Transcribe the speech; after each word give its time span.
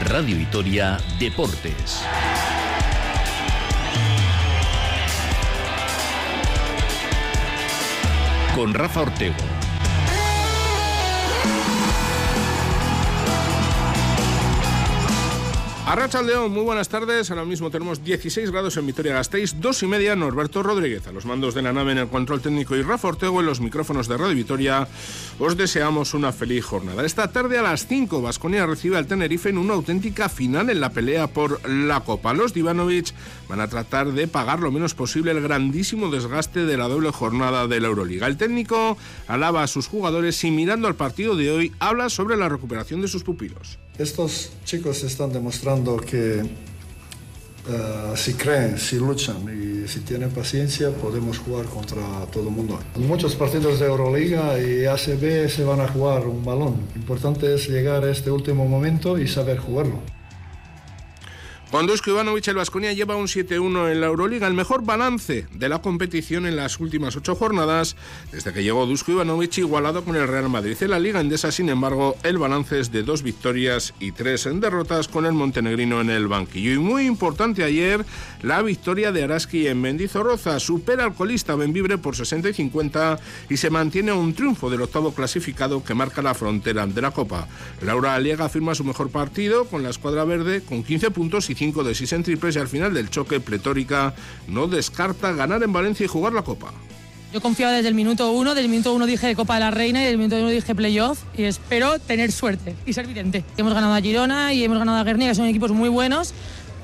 Radio 0.00 0.36
Vitoria 0.36 0.98
Deportes. 1.18 2.02
Con 8.54 8.74
Rafa 8.74 9.00
Ortego. 9.00 9.57
Arracha 15.88 16.20
León, 16.20 16.52
muy 16.52 16.64
buenas 16.64 16.90
tardes. 16.90 17.30
Ahora 17.30 17.46
mismo 17.46 17.70
tenemos 17.70 18.04
16 18.04 18.50
grados 18.50 18.76
en 18.76 18.86
Vitoria-Gasteiz, 18.86 19.58
dos 19.58 19.82
y 19.82 19.86
media 19.86 20.14
Norberto 20.14 20.62
Rodríguez 20.62 21.06
a 21.06 21.12
los 21.12 21.24
mandos 21.24 21.54
de 21.54 21.62
la 21.62 21.72
nave 21.72 21.92
en 21.92 21.98
el 21.98 22.08
control 22.08 22.42
técnico 22.42 22.76
y 22.76 22.82
Rafa 22.82 23.08
Ortego 23.08 23.40
en 23.40 23.46
los 23.46 23.62
micrófonos 23.62 24.06
de 24.06 24.18
Radio 24.18 24.36
Vitoria. 24.36 24.86
Os 25.38 25.56
deseamos 25.56 26.12
una 26.12 26.30
feliz 26.30 26.66
jornada. 26.66 27.06
Esta 27.06 27.32
tarde 27.32 27.56
a 27.56 27.62
las 27.62 27.86
5 27.86 28.20
Vasconia 28.20 28.66
recibe 28.66 28.98
al 28.98 29.06
Tenerife 29.06 29.48
en 29.48 29.56
una 29.56 29.72
auténtica 29.72 30.28
final 30.28 30.68
en 30.68 30.80
la 30.80 30.90
pelea 30.90 31.28
por 31.28 31.66
la 31.66 32.00
Copa. 32.00 32.34
Los 32.34 32.52
Divanovic 32.52 33.14
van 33.48 33.62
a 33.62 33.68
tratar 33.68 34.12
de 34.12 34.28
pagar 34.28 34.60
lo 34.60 34.70
menos 34.70 34.92
posible 34.92 35.30
el 35.30 35.40
grandísimo 35.40 36.10
desgaste 36.10 36.66
de 36.66 36.76
la 36.76 36.86
doble 36.86 37.12
jornada 37.12 37.66
de 37.66 37.80
la 37.80 37.88
Euroliga. 37.88 38.26
El 38.26 38.36
técnico 38.36 38.98
alaba 39.26 39.62
a 39.62 39.66
sus 39.66 39.86
jugadores 39.86 40.44
y 40.44 40.50
mirando 40.50 40.86
al 40.86 40.96
partido 40.96 41.34
de 41.34 41.50
hoy 41.50 41.72
habla 41.78 42.10
sobre 42.10 42.36
la 42.36 42.50
recuperación 42.50 43.00
de 43.00 43.08
sus 43.08 43.24
pupilos. 43.24 43.78
Estos 43.98 44.50
chicos 44.64 45.02
están 45.02 45.32
demostrando 45.32 45.96
que 45.96 46.38
eh, 46.40 48.12
si 48.14 48.34
creen, 48.34 48.78
si 48.78 48.96
luchan 48.96 49.42
y 49.48 49.88
si 49.88 50.00
tienen 50.00 50.30
paciencia, 50.30 50.90
podemos 50.90 51.38
jugar 51.38 51.66
contra 51.66 52.00
todo 52.32 52.48
el 52.48 52.54
mundo. 52.54 52.78
Muchos 52.94 53.34
partidos 53.34 53.80
de 53.80 53.86
Euroliga 53.86 54.56
y 54.60 54.86
ACB 54.86 55.48
se 55.50 55.64
van 55.64 55.80
a 55.80 55.88
jugar 55.88 56.28
un 56.28 56.44
balón. 56.44 56.76
Importante 56.94 57.52
es 57.52 57.68
llegar 57.68 58.04
a 58.04 58.10
este 58.12 58.30
último 58.30 58.66
momento 58.68 59.18
y 59.18 59.26
saber 59.26 59.58
jugarlo. 59.58 60.00
Con 61.70 61.86
Dusko 61.86 62.12
Ivanovic, 62.12 62.48
el 62.48 62.54
Vasconia 62.54 62.94
lleva 62.94 63.16
un 63.16 63.26
7-1 63.26 63.92
en 63.92 64.00
la 64.00 64.06
Euroliga, 64.06 64.46
el 64.46 64.54
mejor 64.54 64.86
balance 64.86 65.46
de 65.52 65.68
la 65.68 65.82
competición 65.82 66.46
en 66.46 66.56
las 66.56 66.80
últimas 66.80 67.14
ocho 67.14 67.34
jornadas, 67.34 67.94
desde 68.32 68.54
que 68.54 68.62
llegó 68.62 68.86
Dusko 68.86 69.12
Ivanovic 69.12 69.58
igualado 69.58 70.02
con 70.02 70.16
el 70.16 70.26
Real 70.26 70.48
Madrid. 70.48 70.78
En 70.80 70.90
la 70.90 70.98
Liga 70.98 71.20
Endesa, 71.20 71.52
sin 71.52 71.68
embargo, 71.68 72.16
el 72.22 72.38
balance 72.38 72.80
es 72.80 72.90
de 72.90 73.02
dos 73.02 73.22
victorias 73.22 73.92
y 74.00 74.12
tres 74.12 74.46
en 74.46 74.60
derrotas 74.60 75.08
con 75.08 75.26
el 75.26 75.34
montenegrino 75.34 76.00
en 76.00 76.08
el 76.08 76.26
banquillo. 76.26 76.72
Y 76.72 76.78
muy 76.78 77.04
importante 77.04 77.62
ayer, 77.62 78.02
la 78.40 78.62
victoria 78.62 79.12
de 79.12 79.24
Araski 79.24 79.66
en 79.66 79.82
Mendizorroza. 79.82 80.58
Supera 80.60 81.04
al 81.04 81.14
colista 81.14 81.54
Benvibre 81.54 81.98
por 81.98 82.16
60 82.16 82.48
y 82.48 82.54
50 82.54 83.20
y 83.50 83.58
se 83.58 83.68
mantiene 83.68 84.12
un 84.12 84.32
triunfo 84.32 84.70
del 84.70 84.80
octavo 84.80 85.12
clasificado 85.12 85.84
que 85.84 85.92
marca 85.92 86.22
la 86.22 86.32
frontera 86.32 86.86
de 86.86 87.02
la 87.02 87.10
Copa. 87.10 87.46
Laura 87.82 88.14
Aliega 88.14 88.48
firma 88.48 88.74
su 88.74 88.84
mejor 88.84 89.10
partido 89.10 89.66
con 89.66 89.82
la 89.82 89.90
escuadra 89.90 90.24
verde 90.24 90.62
con 90.62 90.82
15 90.82 91.10
puntos 91.10 91.50
y 91.50 91.57
5 91.58 91.82
de 91.82 91.94
6 91.94 92.12
en 92.12 92.22
triples 92.22 92.54
y 92.56 92.58
al 92.60 92.68
final 92.68 92.94
del 92.94 93.10
choque 93.10 93.40
pletórica 93.40 94.14
no 94.46 94.68
descarta 94.68 95.32
ganar 95.32 95.62
en 95.62 95.72
Valencia 95.72 96.04
y 96.04 96.06
jugar 96.08 96.32
la 96.32 96.42
Copa. 96.42 96.72
Yo 97.32 97.42
confiaba 97.42 97.72
desde 97.72 97.88
el 97.88 97.94
minuto 97.94 98.30
uno, 98.32 98.54
desde 98.54 98.64
el 98.64 98.70
minuto 98.70 98.94
uno 98.94 99.04
dije 99.04 99.34
Copa 99.34 99.54
de 99.54 99.60
la 99.60 99.70
Reina 99.70 99.98
y 100.00 100.04
desde 100.04 100.12
el 100.12 100.18
minuto 100.18 100.36
uno 100.36 100.48
dije 100.48 100.74
playoff 100.74 101.18
y 101.36 101.42
espero 101.42 101.98
tener 101.98 102.32
suerte 102.32 102.74
y 102.86 102.92
ser 102.94 103.06
vidente. 103.06 103.44
Hemos 103.56 103.74
ganado 103.74 103.92
a 103.92 104.00
Girona 104.00 104.54
y 104.54 104.64
hemos 104.64 104.78
ganado 104.78 104.98
a 104.98 105.04
Guernica, 105.04 105.34
son 105.34 105.46
equipos 105.46 105.72
muy 105.72 105.88
buenos. 105.90 106.32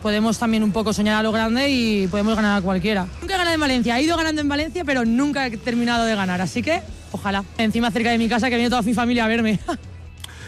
Podemos 0.02 0.39
también 0.39 0.62
un 0.62 0.72
poco 0.72 0.92
soñar 0.92 1.17
a 1.17 1.22
lo 1.22 1.33
grande 1.33 1.70
y 1.70 2.08
podemos 2.08 2.36
ganar 2.36 2.58
a 2.58 2.62
cualquiera. 2.62 3.06
Nunca 3.22 3.36
he 3.36 3.39
ganado 3.39 3.55
en 3.55 3.61
Valencia, 3.61 3.98
he 3.98 4.02
ido 4.02 4.19
ganando 4.19 4.42
en 4.42 4.48
Valencia, 4.48 4.84
pero 4.84 5.06
nunca 5.06 5.47
he 5.47 5.56
terminado 5.56 6.05
de 6.05 6.14
ganar, 6.14 6.42
así 6.42 6.62
que 6.62 6.83
ojalá. 7.11 7.42
Encima 7.56 7.91
cerca 7.91 8.11
de 8.11 8.19
mi 8.19 8.28
casa 8.28 8.50
que 8.50 8.56
viene 8.56 8.69
toda 8.69 8.83
mi 8.83 8.92
familia 8.92 9.25
a 9.25 9.28
verme. 9.28 9.61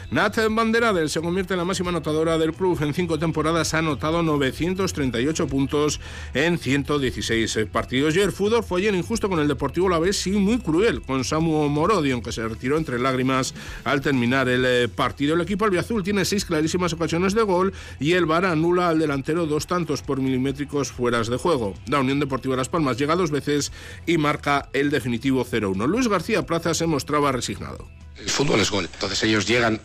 Nat 0.08 0.38
Banderadel 0.50 1.10
se 1.10 1.20
convierte 1.20 1.54
en 1.54 1.58
la 1.58 1.64
máxima 1.64 1.88
anotadora 1.88 2.38
del 2.38 2.52
club. 2.52 2.80
En 2.80 2.94
cinco 2.94 3.18
temporadas 3.18 3.74
ha 3.74 3.78
anotado 3.78 4.22
938 4.22 5.48
puntos 5.48 6.00
en 6.32 6.58
116 6.58 7.66
partidos. 7.72 8.14
Y 8.14 8.20
el 8.20 8.30
fútbol 8.30 8.62
fue 8.62 8.80
ayer 8.80 8.94
injusto 8.94 9.28
con 9.28 9.40
el 9.40 9.48
Deportivo 9.48 9.88
La 9.88 9.98
Vez 9.98 10.24
y 10.28 10.30
muy 10.30 10.58
cruel 10.58 11.02
con 11.02 11.24
Samu 11.24 11.68
Morodi, 11.68 12.12
aunque 12.12 12.30
se 12.30 12.46
retiró 12.46 12.78
entre 12.78 13.00
lágrimas 13.00 13.52
al 13.82 14.00
terminar 14.00 14.48
el 14.48 14.64
eh, 14.64 14.88
partido. 14.88 15.34
El 15.34 15.40
equipo 15.40 15.64
albiazul 15.64 16.04
tiene 16.04 16.24
seis 16.24 16.44
clarísimas 16.44 16.92
ocasiones 16.92 17.34
de 17.34 17.42
gol 17.42 17.74
y 17.98 18.12
el 18.12 18.26
VAR 18.26 18.44
anula 18.44 18.88
al 18.88 19.00
delantero 19.00 19.46
dos 19.46 19.66
tantos 19.66 20.02
por 20.02 20.20
milimétricos 20.20 20.92
fueras 20.92 21.26
de 21.26 21.36
juego. 21.36 21.74
La 21.88 21.98
Unión 21.98 22.20
Deportiva 22.20 22.54
Las 22.54 22.68
Palmas 22.68 22.96
llega 22.96 23.16
dos 23.16 23.32
veces 23.32 23.72
y 24.06 24.18
marca 24.18 24.68
el 24.72 24.90
definitivo 24.90 25.44
0-1. 25.44 25.88
Luis 25.88 26.06
García 26.06 26.46
Plaza 26.46 26.74
se 26.74 26.86
mostraba 26.86 27.32
resignado. 27.32 27.88
El 28.16 28.30
fútbol 28.30 28.60
es 28.60 28.70
gol. 28.70 28.88
Entonces 28.92 29.22
ellos 29.24 29.46
llegan 29.46 29.80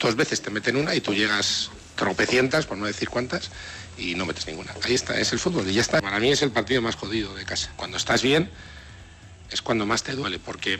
dos 0.00 0.16
veces 0.16 0.40
te 0.40 0.50
meten 0.50 0.76
una 0.76 0.94
y 0.94 1.00
tú 1.00 1.14
llegas 1.14 1.70
tropecientas, 1.94 2.66
por 2.66 2.78
no 2.78 2.86
decir 2.86 3.08
cuántas, 3.08 3.50
y 3.98 4.14
no 4.14 4.26
metes 4.26 4.46
ninguna. 4.46 4.74
Ahí 4.82 4.94
está, 4.94 5.20
es 5.20 5.32
el 5.32 5.38
fútbol 5.38 5.68
y 5.68 5.74
ya 5.74 5.82
está. 5.82 6.00
Para 6.00 6.18
mí 6.18 6.32
es 6.32 6.42
el 6.42 6.50
partido 6.50 6.82
más 6.82 6.96
jodido 6.96 7.34
de 7.34 7.44
casa. 7.44 7.70
Cuando 7.76 7.98
estás 7.98 8.22
bien 8.22 8.50
es 9.50 9.62
cuando 9.62 9.84
más 9.84 10.02
te 10.02 10.12
duele, 10.12 10.38
porque 10.38 10.78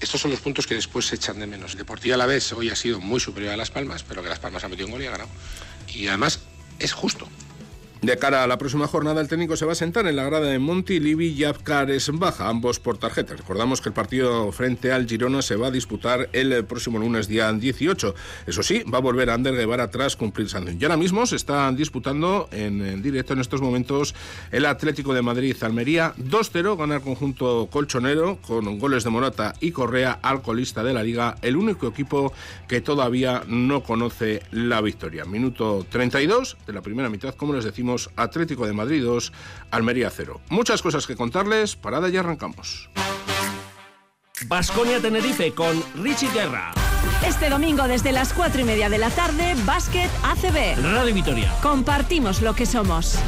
estos 0.00 0.20
son 0.20 0.30
los 0.30 0.40
puntos 0.40 0.66
que 0.66 0.74
después 0.74 1.06
se 1.06 1.16
echan 1.16 1.38
de 1.38 1.46
menos. 1.46 1.76
Deportiva 1.76 2.14
a 2.14 2.18
la 2.18 2.26
vez 2.26 2.52
hoy 2.52 2.70
ha 2.70 2.76
sido 2.76 3.00
muy 3.00 3.20
superior 3.20 3.52
a 3.52 3.56
Las 3.56 3.70
Palmas, 3.70 4.04
pero 4.04 4.22
que 4.22 4.28
Las 4.28 4.38
Palmas 4.38 4.64
ha 4.64 4.68
metido 4.68 4.86
un 4.86 4.92
gol 4.92 5.02
y 5.02 5.06
ha 5.06 5.10
ganado. 5.10 5.30
Y 5.88 6.08
además 6.08 6.40
es 6.78 6.92
justo. 6.92 7.28
De 8.02 8.18
cara 8.18 8.42
a 8.42 8.48
la 8.48 8.58
próxima 8.58 8.88
jornada, 8.88 9.20
el 9.20 9.28
técnico 9.28 9.56
se 9.56 9.64
va 9.64 9.72
a 9.72 9.76
sentar 9.76 10.08
en 10.08 10.16
la 10.16 10.24
grada 10.24 10.48
de 10.48 10.58
Montilivi 10.58 11.28
y 11.28 11.44
Apcares 11.44 12.10
Baja, 12.12 12.48
ambos 12.48 12.80
por 12.80 12.98
tarjetas. 12.98 13.38
Recordamos 13.38 13.80
que 13.80 13.90
el 13.90 13.92
partido 13.92 14.50
frente 14.50 14.90
al 14.90 15.06
Girona 15.06 15.40
se 15.40 15.54
va 15.54 15.68
a 15.68 15.70
disputar 15.70 16.28
el 16.32 16.64
próximo 16.64 16.98
lunes, 16.98 17.28
día 17.28 17.52
18. 17.52 18.12
Eso 18.48 18.64
sí, 18.64 18.82
va 18.92 18.98
a 18.98 19.00
volver 19.00 19.30
a 19.30 19.34
Ander 19.34 19.54
Guevara 19.54 19.88
tras 19.92 20.16
cumplir 20.16 20.48
sanción. 20.48 20.78
Y 20.80 20.84
ahora 20.84 20.96
mismo 20.96 21.26
se 21.26 21.36
están 21.36 21.76
disputando 21.76 22.48
en, 22.50 23.02
directo 23.02 23.34
en 23.34 23.38
estos 23.38 23.62
momentos 23.62 24.16
el 24.50 24.66
Atlético 24.66 25.14
de 25.14 25.22
Madrid-Almería 25.22 26.12
2-0, 26.16 26.76
gana 26.76 26.96
el 26.96 27.02
conjunto 27.02 27.68
colchonero 27.70 28.38
con 28.44 28.80
goles 28.80 29.04
de 29.04 29.10
Morata 29.10 29.54
y 29.60 29.70
Correa, 29.70 30.18
alcoholista 30.22 30.82
de 30.82 30.92
la 30.92 31.04
liga, 31.04 31.36
el 31.40 31.56
único 31.56 31.86
equipo 31.86 32.32
que 32.66 32.80
todavía 32.80 33.44
no 33.46 33.84
conoce 33.84 34.42
la 34.50 34.80
victoria. 34.80 35.24
Minuto 35.24 35.86
32 35.88 36.56
de 36.66 36.72
la 36.72 36.80
primera 36.80 37.08
mitad, 37.08 37.36
como 37.36 37.52
les 37.52 37.64
decimos 37.64 37.91
Atlético 38.16 38.66
de 38.66 38.72
Madrid 38.72 39.02
2, 39.02 39.32
Almería 39.70 40.10
0. 40.10 40.40
Muchas 40.50 40.82
cosas 40.82 41.06
que 41.06 41.16
contarles, 41.16 41.76
parada 41.76 42.08
y 42.08 42.16
arrancamos. 42.16 42.90
Basconia 44.46 45.00
Tenerife 45.00 45.52
con 45.52 45.82
Richie 46.02 46.30
Guerra. 46.32 46.72
Este 47.26 47.48
domingo 47.48 47.86
desde 47.86 48.12
las 48.12 48.32
4 48.32 48.60
y 48.60 48.64
media 48.64 48.88
de 48.88 48.98
la 48.98 49.10
tarde, 49.10 49.54
Básquet 49.64 50.10
ACB. 50.24 50.82
Radio 50.82 51.14
Vitoria. 51.14 51.52
Compartimos 51.62 52.42
lo 52.42 52.54
que 52.54 52.66
somos. 52.66 53.18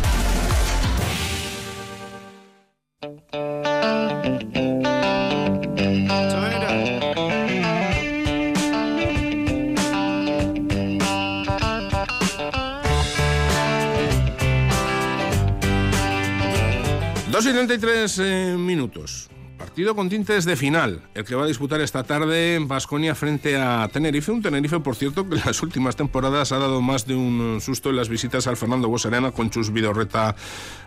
2 17.35 17.47
y 17.47 17.51
33 17.53 18.19
eh, 18.21 18.57
minutos. 18.57 19.29
Partido 19.59 19.95
con 19.95 20.09
tintes 20.09 20.45
de 20.45 20.57
final, 20.57 21.01
el 21.15 21.25
que 21.25 21.37
va 21.37 21.45
a 21.45 21.47
disputar 21.47 21.81
esta 21.81 22.03
tarde 22.03 22.57
en 22.57 22.67
Basconia 22.67 23.15
frente 23.15 23.57
a 23.57 23.89
Tenerife. 23.93 24.33
Un 24.33 24.43
Tenerife, 24.43 24.81
por 24.81 24.97
cierto, 24.97 25.29
que 25.29 25.37
las 25.37 25.63
últimas 25.63 25.95
temporadas 25.95 26.51
ha 26.51 26.59
dado 26.59 26.83
más 26.83 27.07
de 27.07 27.15
un 27.15 27.61
susto 27.61 27.91
en 27.91 27.97
las 27.97 28.09
visitas 28.09 28.49
al 28.49 28.57
Fernando 28.57 28.89
Bosarena 28.89 29.31
con 29.31 29.51
Chus 29.51 29.73
Vidorreta 29.73 30.35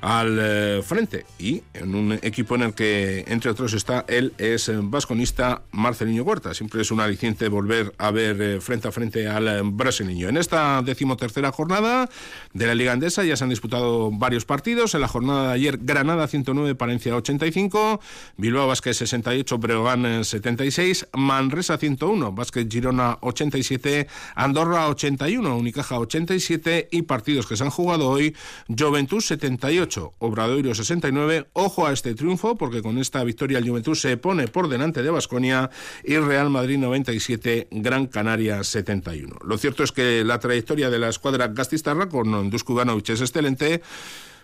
al 0.02 0.38
eh, 0.40 0.81
frente. 0.84 1.25
Y 1.40 1.63
en 1.74 1.96
un 1.96 2.19
equipo 2.22 2.56
en 2.56 2.62
el 2.63 2.74
que, 2.74 3.24
entre 3.28 3.52
otros, 3.52 3.74
está 3.74 4.03
él, 4.07 4.34
es 4.38 4.69
vasconista 4.74 5.62
Marcelino 5.72 6.24
Huerta. 6.24 6.53
Siempre 6.53 6.81
es 6.81 6.91
un 6.91 7.00
aliciente 7.00 7.47
volver 7.47 7.94
a 7.97 8.12
ver 8.12 8.42
eh, 8.42 8.62
frente 8.62 8.89
a 8.89 8.92
frente 8.92 9.27
al 9.27 9.63
brasileño. 9.72 10.27
En 10.27 10.36
esta 10.36 10.81
decimotercera 10.81 11.54
jornada 11.54 12.10
de 12.57 12.65
la 12.65 12.74
Liga 12.74 12.92
Andesa 12.92 13.24
ya 13.24 13.38
se 13.38 13.44
han 13.44 13.51
disputado 13.51 14.09
varios 14.12 14.45
partidos. 14.45 14.95
En 14.95 15.01
la 15.01 15.07
jornada 15.07 15.50
de 15.50 15.54
ayer, 15.54 15.77
Granada 15.80 16.27
109, 16.27 16.74
Palencia 16.74 17.15
85, 17.15 18.01
Bilbao 18.38 18.68
Vázquez 18.68 18.98
68, 18.98 19.59
Breogán 19.59 20.25
76, 20.25 21.07
Manresa 21.13 21.77
101, 21.77 22.31
Vázquez 22.31 22.68
Girona 22.68 23.19
87, 23.21 24.07
Andorra 24.33 24.88
81, 24.88 25.56
Unicaja 25.56 26.00
87 26.00 26.88
y 26.92 27.04
partidos 27.04 27.45
que 27.45 27.56
se 27.56 27.63
han 27.63 27.69
jugado 27.69 28.09
hoy, 28.09 28.36
Juventus 28.68 29.27
78, 29.27 30.13
Obradoiro 30.18 30.74
69. 30.74 31.50
Ojo 31.53 31.86
a 31.86 31.94
este 31.94 32.15
triunfo 32.15 32.57
porque 32.57 32.81
con 32.81 32.98
esta 32.98 33.24
victoria 33.24 33.60
el 33.60 33.69
Juventus 33.69 34.01
se 34.01 34.18
pone 34.18 34.48
por 34.48 34.68
delante 34.68 35.03
de 35.03 35.12
Basconia 35.12 35.69
y 36.03 36.18
Real 36.18 36.50
Madrid 36.50 36.80
97, 36.80 37.68
Gran 37.69 38.07
Canaria 38.07 38.63
71. 38.63 39.36
Lo 39.45 39.60
cierto 39.60 39.83
es 39.83 39.92
que 39.92 40.24
la 40.24 40.39
trayectoria 40.39 40.89
de 40.89 40.98
la 40.98 41.10
escuadra 41.10 41.50
gastistarra 41.50 42.10
con 42.10 42.47
Dusko 42.50 42.82
es 42.82 43.22
excelente 43.22 43.82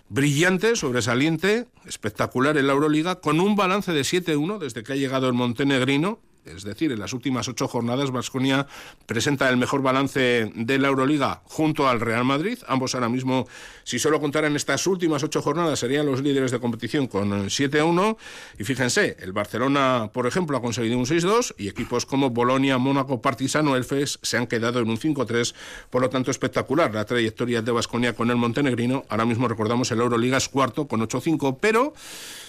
brillante, 0.08 0.76
sobresaliente, 0.76 1.66
espectacular 1.86 2.56
en 2.56 2.66
la 2.66 2.72
Euroliga, 2.72 3.20
con 3.20 3.40
un 3.40 3.56
balance 3.56 3.92
de 3.92 4.02
7-1 4.02 4.58
desde 4.58 4.82
que 4.82 4.92
ha 4.92 4.96
llegado 4.96 5.26
el 5.26 5.34
montenegrino 5.34 6.20
es 6.44 6.64
decir, 6.64 6.92
en 6.92 7.00
las 7.00 7.12
últimas 7.12 7.48
ocho 7.48 7.68
jornadas 7.68 8.10
Vasconia 8.10 8.66
presenta 9.06 9.48
el 9.48 9.56
mejor 9.56 9.82
balance 9.82 10.50
de 10.54 10.78
la 10.78 10.88
Euroliga 10.88 11.42
junto 11.44 11.88
al 11.88 12.00
Real 12.00 12.24
Madrid. 12.24 12.58
Ambos 12.66 12.94
ahora 12.94 13.08
mismo, 13.08 13.46
si 13.84 13.98
solo 13.98 14.20
contaran 14.20 14.56
estas 14.56 14.86
últimas 14.86 15.22
ocho 15.22 15.42
jornadas, 15.42 15.78
serían 15.78 16.06
los 16.06 16.22
líderes 16.22 16.50
de 16.50 16.60
competición 16.60 17.06
con 17.06 17.30
7-1. 17.46 18.16
Y 18.58 18.64
fíjense, 18.64 19.16
el 19.20 19.32
Barcelona, 19.32 20.10
por 20.12 20.26
ejemplo, 20.26 20.56
ha 20.56 20.62
conseguido 20.62 20.98
un 20.98 21.06
6-2 21.06 21.54
y 21.58 21.68
equipos 21.68 22.06
como 22.06 22.30
Bolonia, 22.30 22.78
Mónaco, 22.78 23.20
Partisano, 23.20 23.76
Elfes 23.76 24.18
se 24.22 24.36
han 24.36 24.46
quedado 24.46 24.80
en 24.80 24.90
un 24.90 24.98
5-3. 24.98 25.54
Por 25.90 26.02
lo 26.02 26.10
tanto, 26.10 26.30
espectacular 26.30 26.94
la 26.94 27.04
trayectoria 27.04 27.62
de 27.62 27.72
Vasconia 27.72 28.14
con 28.14 28.30
el 28.30 28.36
montenegrino. 28.36 29.04
Ahora 29.08 29.24
mismo 29.24 29.48
recordamos 29.48 29.90
el 29.90 30.00
Euroliga 30.00 30.36
es 30.36 30.48
cuarto 30.48 30.86
con 30.86 31.00
8-5, 31.00 31.58
pero 31.60 31.94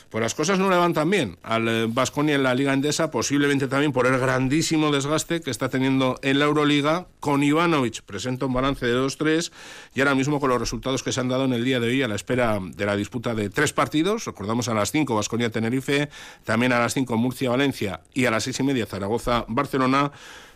pues 0.10 0.22
las 0.22 0.36
cosas 0.36 0.60
no 0.60 0.70
le 0.70 0.78
van 0.78 0.94
tan 0.94 1.10
bien 1.10 1.38
al 1.44 1.88
Vasconia 1.88 2.36
en 2.36 2.44
la 2.44 2.56
Liga 2.56 2.74
Endesa, 2.74 3.12
posiblemente 3.12 3.68
también 3.68 3.92
por 3.92 4.08
el 4.08 4.18
grandísimo 4.18 4.92
desgaste 4.92 5.42
que 5.42 5.52
está 5.52 5.70
teniendo 5.70 6.18
en 6.22 6.40
la 6.40 6.46
Euroliga. 6.46 7.08
Con 7.20 7.44
Ivanovic 7.44 8.02
presenta 8.04 8.46
un 8.46 8.54
balance 8.54 8.86
de 8.86 8.96
2-3 8.96 9.52
y 9.94 10.02
ahora 10.02 10.16
mismo 10.16 10.40
con 10.40 10.50
los 10.50 10.60
resultados 10.60 11.04
que 11.04 11.12
se 11.12 11.20
han 11.20 11.30
dado 11.30 11.46
en 11.46 11.54
el 11.54 11.64
día 11.64 11.80
de 11.80 11.88
hoy 11.88 12.02
a 12.02 12.08
la 12.08 12.16
espera 12.16 12.60
de 12.62 12.86
la 12.86 12.96
disputa 12.96 13.34
de 13.34 13.50
tres 13.50 13.74
partidos. 13.74 14.26
Recordamos 14.26 14.68
a 14.68 14.74
las 14.74 14.92
5 14.92 15.16
Vasconia-Tenerife, 15.16 16.10
también 16.44 16.72
a 16.74 16.80
las 16.80 16.94
5 16.94 17.18
Murcia-Valencia 17.18 18.02
y 18.14 18.26
a 18.26 18.32
las 18.32 18.44
6 18.44 18.60
y 18.60 18.64
media 18.64 18.86
Zaragoza-Barcelona. 18.86 20.12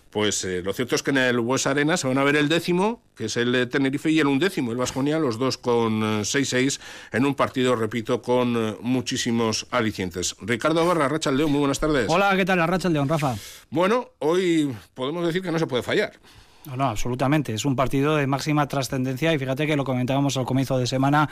Pues 0.09 0.43
eh, 0.43 0.63
lo 0.63 0.73
cierto 0.73 0.95
es 0.95 1.03
que 1.03 1.11
en 1.11 1.17
el 1.17 1.39
Bues 1.39 1.67
Arena 1.67 1.95
se 1.95 2.07
van 2.07 2.17
a 2.17 2.23
ver 2.23 2.35
el 2.35 2.49
décimo, 2.49 3.03
que 3.15 3.25
es 3.25 3.37
el 3.37 3.51
de 3.51 3.67
Tenerife, 3.67 4.09
y 4.09 4.19
el 4.19 4.25
undécimo, 4.25 4.71
el 4.71 4.77
Vasconia, 4.77 5.19
los 5.19 5.37
dos 5.37 5.59
con 5.59 6.01
6-6, 6.01 6.79
eh, 6.79 7.17
en 7.17 7.25
un 7.25 7.35
partido, 7.35 7.75
repito, 7.75 8.21
con 8.21 8.55
eh, 8.57 8.75
muchísimos 8.81 9.67
alicientes. 9.69 10.35
Ricardo 10.41 10.85
Barra, 10.85 11.07
Racha 11.07 11.31
León, 11.31 11.51
muy 11.51 11.59
buenas 11.59 11.79
tardes. 11.79 12.07
Hola, 12.09 12.35
¿qué 12.35 12.43
tal? 12.43 12.65
Racha 12.67 12.89
León, 12.89 13.07
Rafa. 13.07 13.35
Bueno, 13.69 14.09
hoy 14.17 14.75
podemos 14.95 15.27
decir 15.27 15.43
que 15.43 15.51
no 15.51 15.59
se 15.59 15.67
puede 15.67 15.83
fallar. 15.83 16.13
No, 16.65 16.75
no, 16.75 16.85
absolutamente. 16.85 17.53
Es 17.53 17.63
un 17.63 17.75
partido 17.75 18.15
de 18.15 18.25
máxima 18.25 18.67
trascendencia 18.67 19.31
y 19.31 19.37
fíjate 19.37 19.67
que 19.67 19.75
lo 19.75 19.83
comentábamos 19.83 20.37
al 20.37 20.45
comienzo 20.45 20.79
de 20.79 20.87
semana, 20.87 21.29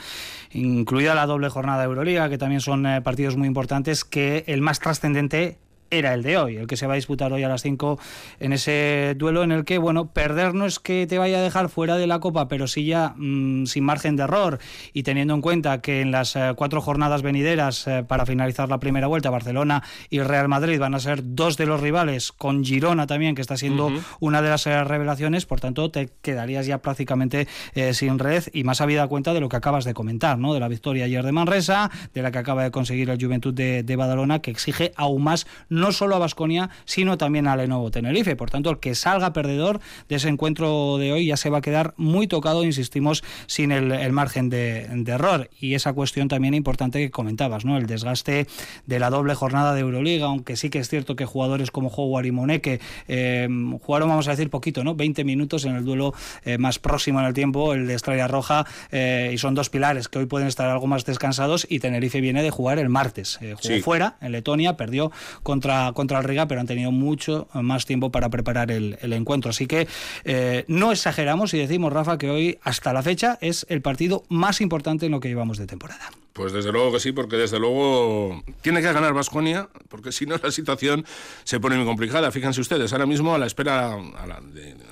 incluida 0.52 1.16
la 1.16 1.26
doble 1.26 1.48
jornada 1.48 1.80
de 1.80 1.86
Euroliga, 1.86 2.28
que 2.28 2.38
también 2.38 2.60
son 2.60 2.86
partidos 3.02 3.36
muy 3.36 3.48
importantes, 3.48 4.04
que 4.04 4.44
el 4.46 4.62
más 4.62 4.78
trascendente 4.78 5.58
era 5.90 6.14
el 6.14 6.22
de 6.22 6.36
hoy, 6.36 6.56
el 6.56 6.66
que 6.66 6.76
se 6.76 6.86
va 6.86 6.94
a 6.94 6.96
disputar 6.96 7.32
hoy 7.32 7.42
a 7.42 7.48
las 7.48 7.62
5 7.62 7.98
en 8.40 8.52
ese 8.52 9.14
duelo 9.16 9.42
en 9.42 9.52
el 9.52 9.64
que, 9.64 9.78
bueno, 9.78 10.12
perder 10.12 10.54
no 10.54 10.66
es 10.66 10.78
que 10.78 11.06
te 11.06 11.18
vaya 11.18 11.38
a 11.38 11.42
dejar 11.42 11.68
fuera 11.68 11.96
de 11.96 12.06
la 12.06 12.20
Copa, 12.20 12.48
pero 12.48 12.66
sí 12.66 12.84
ya 12.84 13.14
mm, 13.16 13.66
sin 13.66 13.84
margen 13.84 14.16
de 14.16 14.24
error 14.24 14.58
y 14.92 15.02
teniendo 15.02 15.34
en 15.34 15.40
cuenta 15.40 15.80
que 15.80 16.00
en 16.00 16.10
las 16.10 16.36
eh, 16.36 16.52
cuatro 16.56 16.80
jornadas 16.80 17.22
venideras 17.22 17.86
eh, 17.86 18.04
para 18.06 18.26
finalizar 18.26 18.68
la 18.68 18.78
primera 18.78 19.06
vuelta, 19.06 19.30
Barcelona 19.30 19.82
y 20.10 20.20
Real 20.20 20.48
Madrid 20.48 20.78
van 20.78 20.94
a 20.94 21.00
ser 21.00 21.20
dos 21.22 21.56
de 21.56 21.66
los 21.66 21.80
rivales, 21.80 22.32
con 22.32 22.64
Girona 22.64 23.06
también, 23.06 23.34
que 23.34 23.42
está 23.42 23.56
siendo 23.56 23.90
una 24.20 24.42
de 24.42 24.50
las 24.50 24.66
eh, 24.66 24.84
revelaciones, 24.84 25.46
por 25.46 25.60
tanto 25.60 25.90
te 25.90 26.10
quedarías 26.22 26.66
ya 26.66 26.78
prácticamente 26.78 27.46
sin 27.92 28.18
red 28.18 28.44
y 28.52 28.64
más 28.64 28.80
habida 28.80 29.06
cuenta 29.06 29.32
de 29.32 29.40
lo 29.40 29.48
que 29.48 29.56
acabas 29.56 29.84
de 29.84 29.94
comentar, 29.94 30.38
¿no? 30.38 30.54
De 30.54 30.60
la 30.60 30.68
victoria 30.68 31.04
ayer 31.04 31.24
de 31.24 31.32
Manresa, 31.32 31.90
de 32.12 32.22
la 32.22 32.30
que 32.30 32.38
acaba 32.38 32.64
de 32.64 32.70
conseguir 32.70 33.10
el 33.10 33.22
Juventud 33.22 33.54
de, 33.54 33.82
de 33.82 33.96
Badalona, 33.96 34.40
que 34.40 34.50
exige 34.50 34.92
aún 34.96 35.22
más 35.22 35.46
no 35.68 35.77
solo 35.92 36.16
a 36.16 36.18
Basconia, 36.18 36.70
sino 36.84 37.18
también 37.18 37.46
a 37.46 37.56
Lenovo 37.56 37.90
Tenerife. 37.90 38.36
Por 38.36 38.50
tanto, 38.50 38.70
el 38.70 38.78
que 38.78 38.94
salga 38.94 39.32
perdedor 39.32 39.80
de 40.08 40.16
ese 40.16 40.28
encuentro 40.28 40.98
de 40.98 41.12
hoy 41.12 41.26
ya 41.26 41.36
se 41.36 41.50
va 41.50 41.58
a 41.58 41.60
quedar 41.60 41.94
muy 41.96 42.26
tocado, 42.26 42.64
insistimos, 42.64 43.24
sin 43.46 43.72
el, 43.72 44.12
margen 44.12 44.48
de, 44.50 44.88
error. 45.06 45.50
Y 45.60 45.74
esa 45.74 45.92
cuestión 45.92 46.28
también 46.28 46.54
importante 46.54 46.98
que 46.98 47.10
comentabas, 47.10 47.64
¿no? 47.64 47.76
El 47.76 47.86
desgaste 47.86 48.46
de 48.86 48.98
la 48.98 49.10
doble 49.10 49.34
jornada 49.34 49.74
de 49.74 49.80
Euroliga, 49.80 50.26
aunque 50.26 50.56
sí 50.56 50.70
que 50.70 50.78
es 50.78 50.88
cierto 50.88 51.16
que 51.16 51.24
jugadores 51.24 51.70
como 51.70 51.88
Howard 51.88 52.26
y 52.26 52.32
Moneke 52.32 52.80
eh, 53.06 53.48
jugaron, 53.82 54.08
vamos 54.08 54.28
a 54.28 54.32
decir, 54.32 54.50
poquito, 54.50 54.84
¿no? 54.84 54.94
20 54.94 55.24
minutos 55.24 55.64
en 55.64 55.76
el 55.76 55.84
duelo 55.84 56.14
eh, 56.44 56.58
más 56.58 56.78
próximo 56.78 57.20
en 57.20 57.26
el 57.26 57.34
tiempo, 57.34 57.72
el 57.72 57.86
de 57.86 57.94
Estrella 57.94 58.28
Roja, 58.28 58.66
eh, 58.90 59.30
y 59.32 59.38
son 59.38 59.54
dos 59.54 59.70
pilares 59.70 60.08
que 60.08 60.18
hoy 60.18 60.26
pueden 60.26 60.48
estar 60.48 60.68
algo 60.68 60.86
más 60.86 61.04
descansados 61.04 61.66
y 61.68 61.80
Tenerife 61.80 62.20
viene 62.20 62.42
de 62.42 62.50
jugar 62.50 62.78
el 62.78 62.88
martes. 62.88 63.38
jugó 63.62 63.82
fuera, 63.82 64.16
en 64.20 64.32
Letonia, 64.32 64.76
perdió 64.76 65.10
contra 65.42 65.67
contra, 65.94 66.18
el 66.18 66.24
Riga, 66.24 66.46
pero 66.46 66.60
han 66.60 66.66
tenido 66.66 66.90
mucho 66.90 67.48
más 67.54 67.86
tiempo 67.86 68.10
para 68.10 68.28
preparar 68.28 68.70
el, 68.70 68.96
encuentro. 69.12 69.50
Así 69.50 69.66
que 69.66 69.88
eh, 70.24 70.64
no 70.68 70.92
exageramos 70.92 71.54
y 71.54 71.58
decimos, 71.58 71.92
Rafa, 71.92 72.18
que 72.18 72.30
hoy, 72.30 72.58
hasta 72.62 72.92
la 72.92 73.02
fecha, 73.02 73.38
es 73.40 73.66
el 73.68 73.82
partido 73.82 74.24
más 74.28 74.60
importante 74.60 75.06
en 75.06 75.12
lo 75.12 75.20
que 75.20 75.28
llevamos 75.28 75.58
de 75.58 75.66
temporada. 75.66 76.10
Pues 76.38 76.52
desde 76.52 76.70
luego 76.70 76.92
que 76.92 77.00
sí, 77.00 77.10
porque 77.10 77.36
desde 77.36 77.58
luego 77.58 78.44
tiene 78.60 78.80
que 78.80 78.92
ganar 78.92 79.12
Vasconia, 79.12 79.68
porque 79.88 80.12
si 80.12 80.24
no 80.24 80.36
la 80.40 80.52
situación 80.52 81.04
se 81.42 81.58
pone 81.58 81.74
muy 81.76 81.84
complicada. 81.84 82.30
Fíjense 82.30 82.60
ustedes, 82.60 82.92
ahora 82.92 83.06
mismo 83.06 83.34
a 83.34 83.38
la 83.38 83.46
espera, 83.46 83.98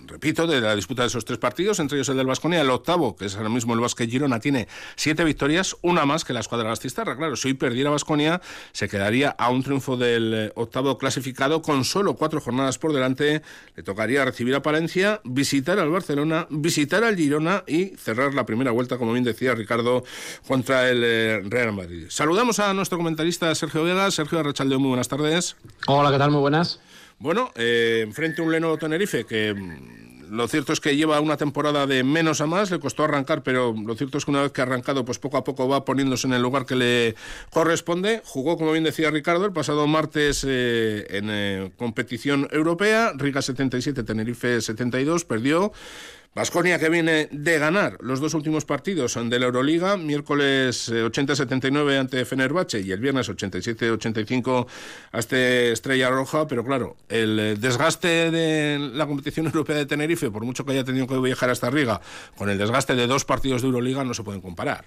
repito, 0.07 0.49
de 0.49 0.61
la 0.61 0.75
disputa 0.75 1.03
de 1.03 1.09
esos 1.09 1.25
tres 1.25 1.39
partidos, 1.39 1.79
entre 1.79 1.99
ellos 1.99 2.09
el 2.09 2.17
del 2.17 2.27
Vasconia, 2.27 2.63
el 2.63 2.71
octavo, 2.71 3.15
que 3.15 3.27
es 3.27 3.37
ahora 3.37 3.49
mismo 3.49 3.75
el 3.75 3.81
Vasque 3.81 4.09
Girona, 4.09 4.41
tiene 4.41 4.67
siete 4.97 5.23
victorias, 5.23 5.77
una 5.83 6.05
más 6.05 6.25
que 6.25 6.33
la 6.33 6.41
escuadra 6.41 6.69
Gastistarra. 6.69 7.17
Claro, 7.17 7.37
si 7.37 7.47
hoy 7.47 7.55
perdiera 7.55 7.91
Vasconia, 7.91 8.41
se 8.73 8.89
quedaría 8.89 9.31
a 9.31 9.49
un 9.49 9.63
triunfo 9.63 9.97
del 9.97 10.35
eh, 10.35 10.53
octavo 10.57 10.99
clasificado 10.99 11.63
con 11.63 11.85
solo 11.85 12.17
cuatro 12.17 12.41
jornadas 12.41 12.79
por 12.79 12.93
delante. 12.93 13.43
Le 13.77 13.85
tocaría 13.85 14.25
recibir 14.25 14.57
a 14.57 14.63
Palencia, 14.63 15.21
visitar 15.23 15.79
al 15.79 15.91
Barcelona, 15.91 16.49
visitar 16.51 17.05
al 17.05 17.15
Girona 17.15 17.63
y 17.69 17.91
cerrar 17.91 18.35
la 18.35 18.45
primera 18.47 18.73
vuelta, 18.73 18.99
como 18.99 19.13
bien 19.13 19.23
decía 19.23 19.55
Ricardo, 19.55 20.03
contra 20.49 20.91
el 20.91 21.05
eh, 21.05 21.36
Real 21.45 21.73
Madrid. 21.73 22.07
Saludamos 22.09 22.59
a 22.59 22.73
nuestro 22.75 22.99
comentarista 22.99 23.55
Sergio 23.55 23.85
Vega. 23.85 24.11
Sergio 24.11 24.39
Arrachaldeón, 24.39 24.81
muy 24.81 24.89
buenas 24.89 25.09
tardes. 25.09 25.57
Hola, 25.87 26.11
¿qué 26.11 26.19
tal? 26.19 26.31
Muy 26.31 26.41
buenas. 26.41 26.81
Bueno, 27.19 27.51
eh, 27.57 28.01
enfrente 28.05 28.43
a 28.43 28.45
un 28.45 28.53
Leno 28.53 28.77
Tenerife 28.77 29.25
que 29.25 29.55
mm, 29.55 30.07
lo 30.31 30.49
cierto 30.49 30.73
es 30.73 30.81
que 30.81 30.97
lleva 30.97 31.21
una 31.21 31.37
temporada 31.37 31.87
de 31.87 32.03
menos 32.03 32.41
a 32.41 32.47
más, 32.47 32.71
le 32.71 32.81
costó 32.81 33.05
arrancar, 33.05 33.43
pero 33.43 33.73
lo 33.73 33.95
cierto 33.95 34.19
es 34.19 34.25
que 34.25 34.31
una 34.31 34.43
vez 34.43 34.53
que 34.53 34.61
ha 34.61 34.65
arrancado, 34.65 35.05
pues 35.05 35.19
poco 35.19 35.37
a 35.37 35.45
poco 35.45 35.69
va 35.69 35.85
poniéndose 35.85 36.27
en 36.27 36.33
el 36.33 36.43
lugar 36.43 36.67
que 36.67 36.77
le 36.77 37.15
corresponde. 37.51 38.23
Jugó, 38.25 38.57
como 38.57 38.73
bien 38.73 38.85
decía 38.85 39.11
Ricardo, 39.11 39.45
el 39.45 39.53
pasado 39.53 39.87
martes 39.87 40.45
eh, 40.47 41.07
en 41.11 41.29
eh, 41.31 41.73
competición 41.77 42.49
europea, 42.51 43.13
Riga 43.17 43.43
77, 43.43 44.03
Tenerife 44.03 44.61
72, 44.61 45.25
perdió. 45.25 45.73
Vasconia 46.37 46.79
que 46.79 46.91
viene 46.91 47.29
de 47.33 47.59
ganar 47.59 47.97
los 48.01 48.21
dos 48.21 48.35
últimos 48.35 48.67
partidos 48.67 49.15
de 49.15 49.39
la 49.39 49.47
Euroliga, 49.47 49.97
miércoles 49.97 50.93
80-79 50.93 51.91
eh, 51.91 51.99
ante 51.99 52.25
Fenerbahce 52.27 52.83
y 52.83 52.93
el 52.93 53.01
viernes 53.01 53.31
87-85 53.31 54.67
ante 55.13 55.73
Estrella 55.73 56.11
Roja, 56.11 56.47
pero 56.47 56.63
claro, 56.63 56.99
el 57.09 57.39
eh, 57.41 57.57
desgaste 57.57 58.31
de 58.31 58.79
la 58.79 59.07
competición 59.07 59.47
europea 59.47 59.77
de 59.77 59.87
Tenerife, 59.87 60.31
por 60.31 60.45
mucho 60.45 60.67
que 60.67 60.73
haya 60.73 60.85
tenido 60.85 61.07
que 61.07 61.19
viajar 61.19 61.49
hasta 61.49 61.71
Riga, 61.71 62.03
con 62.37 62.51
el 62.51 62.59
desgaste 62.59 62.95
de 62.95 63.07
dos 63.07 63.25
partidos 63.25 63.63
de 63.63 63.69
Euroliga 63.69 64.05
no 64.05 64.13
se 64.13 64.23
pueden 64.23 64.43
comparar. 64.43 64.85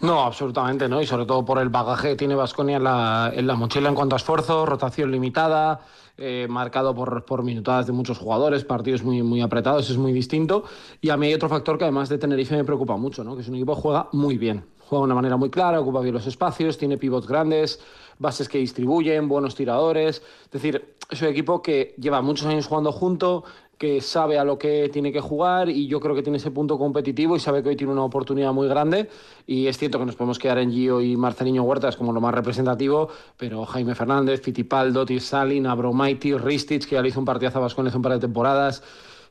No, 0.00 0.22
absolutamente 0.22 0.88
no, 0.88 1.00
y 1.00 1.06
sobre 1.06 1.26
todo 1.26 1.44
por 1.44 1.58
el 1.58 1.68
bagaje 1.68 2.10
que 2.10 2.16
tiene 2.16 2.34
Vasconia 2.34 2.76
en 2.76 2.84
la, 2.84 3.32
en 3.34 3.46
la 3.46 3.54
mochila 3.54 3.88
en 3.88 3.94
cuanto 3.94 4.16
a 4.16 4.18
esfuerzo, 4.18 4.64
rotación 4.66 5.10
limitada, 5.10 5.80
eh, 6.16 6.46
marcado 6.50 6.94
por, 6.94 7.24
por 7.24 7.42
minutadas 7.42 7.86
de 7.86 7.92
muchos 7.92 8.18
jugadores, 8.18 8.64
partidos 8.64 9.02
muy, 9.02 9.22
muy 9.22 9.40
apretados, 9.40 9.88
es 9.88 9.96
muy 9.96 10.12
distinto. 10.12 10.64
Y 11.00 11.10
a 11.10 11.16
mí 11.16 11.28
hay 11.28 11.34
otro 11.34 11.48
factor 11.48 11.78
que 11.78 11.84
además 11.84 12.08
de 12.08 12.18
Tenerife 12.18 12.56
me 12.56 12.64
preocupa 12.64 12.96
mucho, 12.96 13.24
¿no? 13.24 13.34
que 13.34 13.42
es 13.42 13.48
un 13.48 13.54
equipo 13.54 13.74
que 13.74 13.80
juega 13.80 14.08
muy 14.12 14.36
bien. 14.36 14.64
Juega 14.86 15.02
de 15.02 15.04
una 15.06 15.14
manera 15.14 15.36
muy 15.36 15.50
clara, 15.50 15.80
ocupa 15.80 16.00
bien 16.00 16.14
los 16.14 16.26
espacios, 16.26 16.76
tiene 16.76 16.98
pivots 16.98 17.26
grandes, 17.26 17.80
bases 18.18 18.48
que 18.48 18.58
distribuyen, 18.58 19.28
buenos 19.28 19.54
tiradores. 19.54 20.20
Es 20.44 20.50
decir, 20.50 20.96
es 21.08 21.22
un 21.22 21.28
equipo 21.28 21.62
que 21.62 21.94
lleva 21.98 22.20
muchos 22.22 22.46
años 22.46 22.66
jugando 22.66 22.92
junto, 22.92 23.44
que 23.80 24.02
sabe 24.02 24.38
a 24.38 24.44
lo 24.44 24.58
que 24.58 24.90
tiene 24.92 25.10
que 25.10 25.22
jugar 25.22 25.70
y 25.70 25.86
yo 25.86 26.00
creo 26.00 26.14
que 26.14 26.22
tiene 26.22 26.36
ese 26.36 26.50
punto 26.50 26.76
competitivo 26.76 27.34
y 27.34 27.40
sabe 27.40 27.62
que 27.62 27.70
hoy 27.70 27.76
tiene 27.76 27.94
una 27.94 28.04
oportunidad 28.04 28.52
muy 28.52 28.68
grande 28.68 29.08
y 29.46 29.68
es 29.68 29.78
cierto 29.78 29.98
que 29.98 30.04
nos 30.04 30.16
podemos 30.16 30.38
quedar 30.38 30.58
en 30.58 30.70
Gio 30.70 31.00
y 31.00 31.16
Marcelino 31.16 31.62
Huertas 31.62 31.96
como 31.96 32.12
lo 32.12 32.20
más 32.20 32.34
representativo, 32.34 33.08
pero 33.38 33.64
Jaime 33.64 33.94
Fernández, 33.94 34.42
Fitipaldo, 34.42 35.06
Salin, 35.18 35.66
Abromaiti, 35.66 36.34
Ristich, 36.34 36.86
que 36.86 36.96
ya 36.96 37.00
le 37.00 37.08
hizo 37.08 37.20
un 37.20 37.24
partidazo 37.24 37.56
a 37.56 37.62
Vascones 37.62 37.92
hace 37.92 37.96
un 37.96 38.02
par 38.02 38.12
de 38.12 38.18
temporadas, 38.18 38.82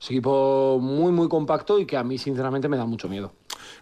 es 0.01 0.09
un 0.09 0.15
equipo 0.15 0.79
muy 0.81 1.11
muy 1.11 1.29
compacto 1.29 1.77
y 1.77 1.85
que 1.85 1.95
a 1.95 2.03
mí 2.03 2.17
sinceramente 2.17 2.67
me 2.67 2.77
da 2.77 2.87
mucho 2.87 3.07
miedo. 3.07 3.31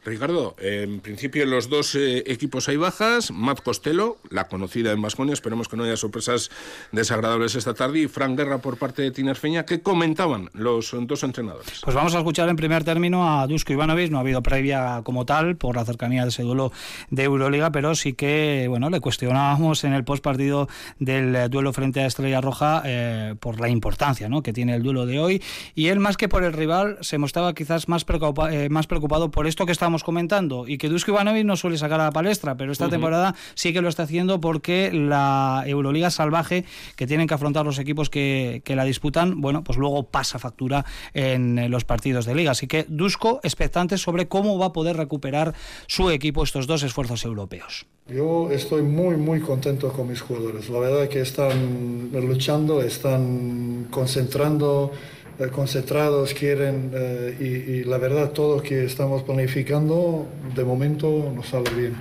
Ricardo, 0.08 0.56
en 0.60 1.02
principio 1.02 1.46
los 1.46 1.70
dos 1.70 1.94
eh, 1.96 2.24
equipos 2.28 2.70
hay 2.70 2.78
bajas. 2.78 3.32
Matt 3.32 3.62
Costello, 3.62 4.18
la 4.30 4.48
conocida 4.48 4.92
en 4.94 5.02
Vasconia, 5.02 5.34
esperemos 5.34 5.68
que 5.68 5.76
no 5.76 5.84
haya 5.84 5.98
sorpresas 5.98 6.50
desagradables 6.92 7.56
esta 7.56 7.74
tarde, 7.74 8.00
y 8.00 8.08
Frank 8.08 8.38
Guerra 8.38 8.60
por 8.60 8.78
parte 8.78 9.02
de 9.02 9.12
Tinerfeña. 9.12 9.66
¿Qué 9.66 9.82
comentaban 9.82 10.50
los 10.54 10.96
dos 11.02 11.24
entrenadores? 11.24 11.82
Pues 11.84 11.96
vamos 11.96 12.16
a 12.16 12.20
escuchar 12.20 12.48
en 12.48 12.56
primer 12.56 12.84
término 12.84 13.30
a 13.30 13.46
Dusko 13.48 13.74
Ivanovic. 13.74 14.10
No 14.12 14.18
ha 14.18 14.22
habido 14.22 14.42
previa 14.42 15.02
como 15.04 15.26
tal 15.26 15.58
por 15.58 15.76
la 15.76 15.84
cercanía 15.84 16.24
de 16.24 16.30
ese 16.30 16.44
duelo 16.44 16.72
de 17.10 17.24
Euroliga, 17.24 17.72
pero 17.72 17.94
sí 17.94 18.14
que 18.14 18.68
bueno 18.70 18.90
le 18.90 19.02
cuestionábamos 19.02 19.84
en 19.84 19.94
el 19.94 20.06
post 20.06 20.24
partido 20.24 20.70
del 21.00 21.50
duelo 21.50 21.74
frente 21.74 22.00
a 22.00 22.06
Estrella 22.06 22.40
Roja 22.40 22.82
eh, 22.86 23.36
por 23.40 23.60
la 23.60 23.70
importancia 23.70 24.30
que 24.44 24.54
tiene 24.54 24.76
el 24.76 24.84
duelo 24.84 25.06
de 25.06 25.20
hoy. 25.20 25.42
Y 25.76 25.88
él, 25.88 26.00
más 26.00 26.18
que 26.18 26.30
por 26.30 26.44
el 26.44 26.54
rival, 26.54 26.98
se 27.02 27.18
mostraba 27.18 27.54
quizás 27.54 27.88
más, 27.88 28.06
preocupa, 28.06 28.54
eh, 28.54 28.70
más 28.70 28.88
preocupado 28.88 29.32
por 29.32 29.48
esto 29.48 29.66
que 29.66 29.72
estamos 29.72 29.97
comentando 30.04 30.68
y 30.68 30.78
que 30.78 30.90
Dusko 30.90 31.12
Ivanovic 31.12 31.46
no 31.46 31.56
suele 31.56 31.78
sacar 31.78 32.00
a 32.00 32.06
la 32.06 32.12
palestra, 32.12 32.56
pero 32.58 32.72
esta 32.72 32.90
temporada 32.90 33.36
sí 33.56 33.74
que 33.74 33.82
lo 33.82 33.90
está 33.90 34.04
haciendo 34.04 34.40
porque 34.40 34.92
la 34.94 35.64
Euroliga 35.66 36.10
salvaje 36.10 36.66
que 36.96 37.08
tienen 37.08 37.28
que 37.28 37.34
afrontar 37.34 37.66
los 37.66 37.80
equipos 37.80 38.10
que, 38.10 38.62
que 38.64 38.76
la 38.76 38.84
disputan, 38.84 39.42
bueno, 39.42 39.64
pues 39.64 39.78
luego 39.78 40.04
pasa 40.04 40.40
factura 40.40 40.86
en 41.14 41.70
los 41.70 41.86
partidos 41.86 42.26
de 42.26 42.36
liga. 42.36 42.52
Así 42.52 42.68
que 42.68 42.86
Dusko 42.88 43.40
expectante 43.44 43.98
sobre 43.98 44.28
cómo 44.28 44.58
va 44.58 44.68
a 44.68 44.74
poder 44.74 44.98
recuperar 44.98 45.54
su 45.88 46.10
equipo 46.10 46.44
estos 46.44 46.68
dos 46.68 46.84
esfuerzos 46.84 47.24
europeos. 47.26 47.86
Yo 48.08 48.50
estoy 48.52 48.84
muy, 48.84 49.18
muy 49.18 49.42
contento 49.42 49.92
con 49.92 50.08
mis 50.08 50.22
jugadores. 50.22 50.70
La 50.70 50.80
verdad 50.80 51.10
que 51.10 51.20
están 51.20 52.10
luchando, 52.14 52.82
están 52.82 53.88
concentrando, 53.90 54.94
eh, 55.40 55.48
concentrados, 55.50 56.34
quieren, 56.34 56.92
eh, 56.94 57.84
y, 57.84 57.84
la 57.84 57.98
verdad 57.98 58.32
todo 58.32 58.62
que 58.62 58.86
estamos 58.86 59.24
planificando 59.24 60.28
de 60.56 60.64
momento 60.64 61.32
nos 61.36 61.50
sale 61.50 61.70
bien. 61.72 61.96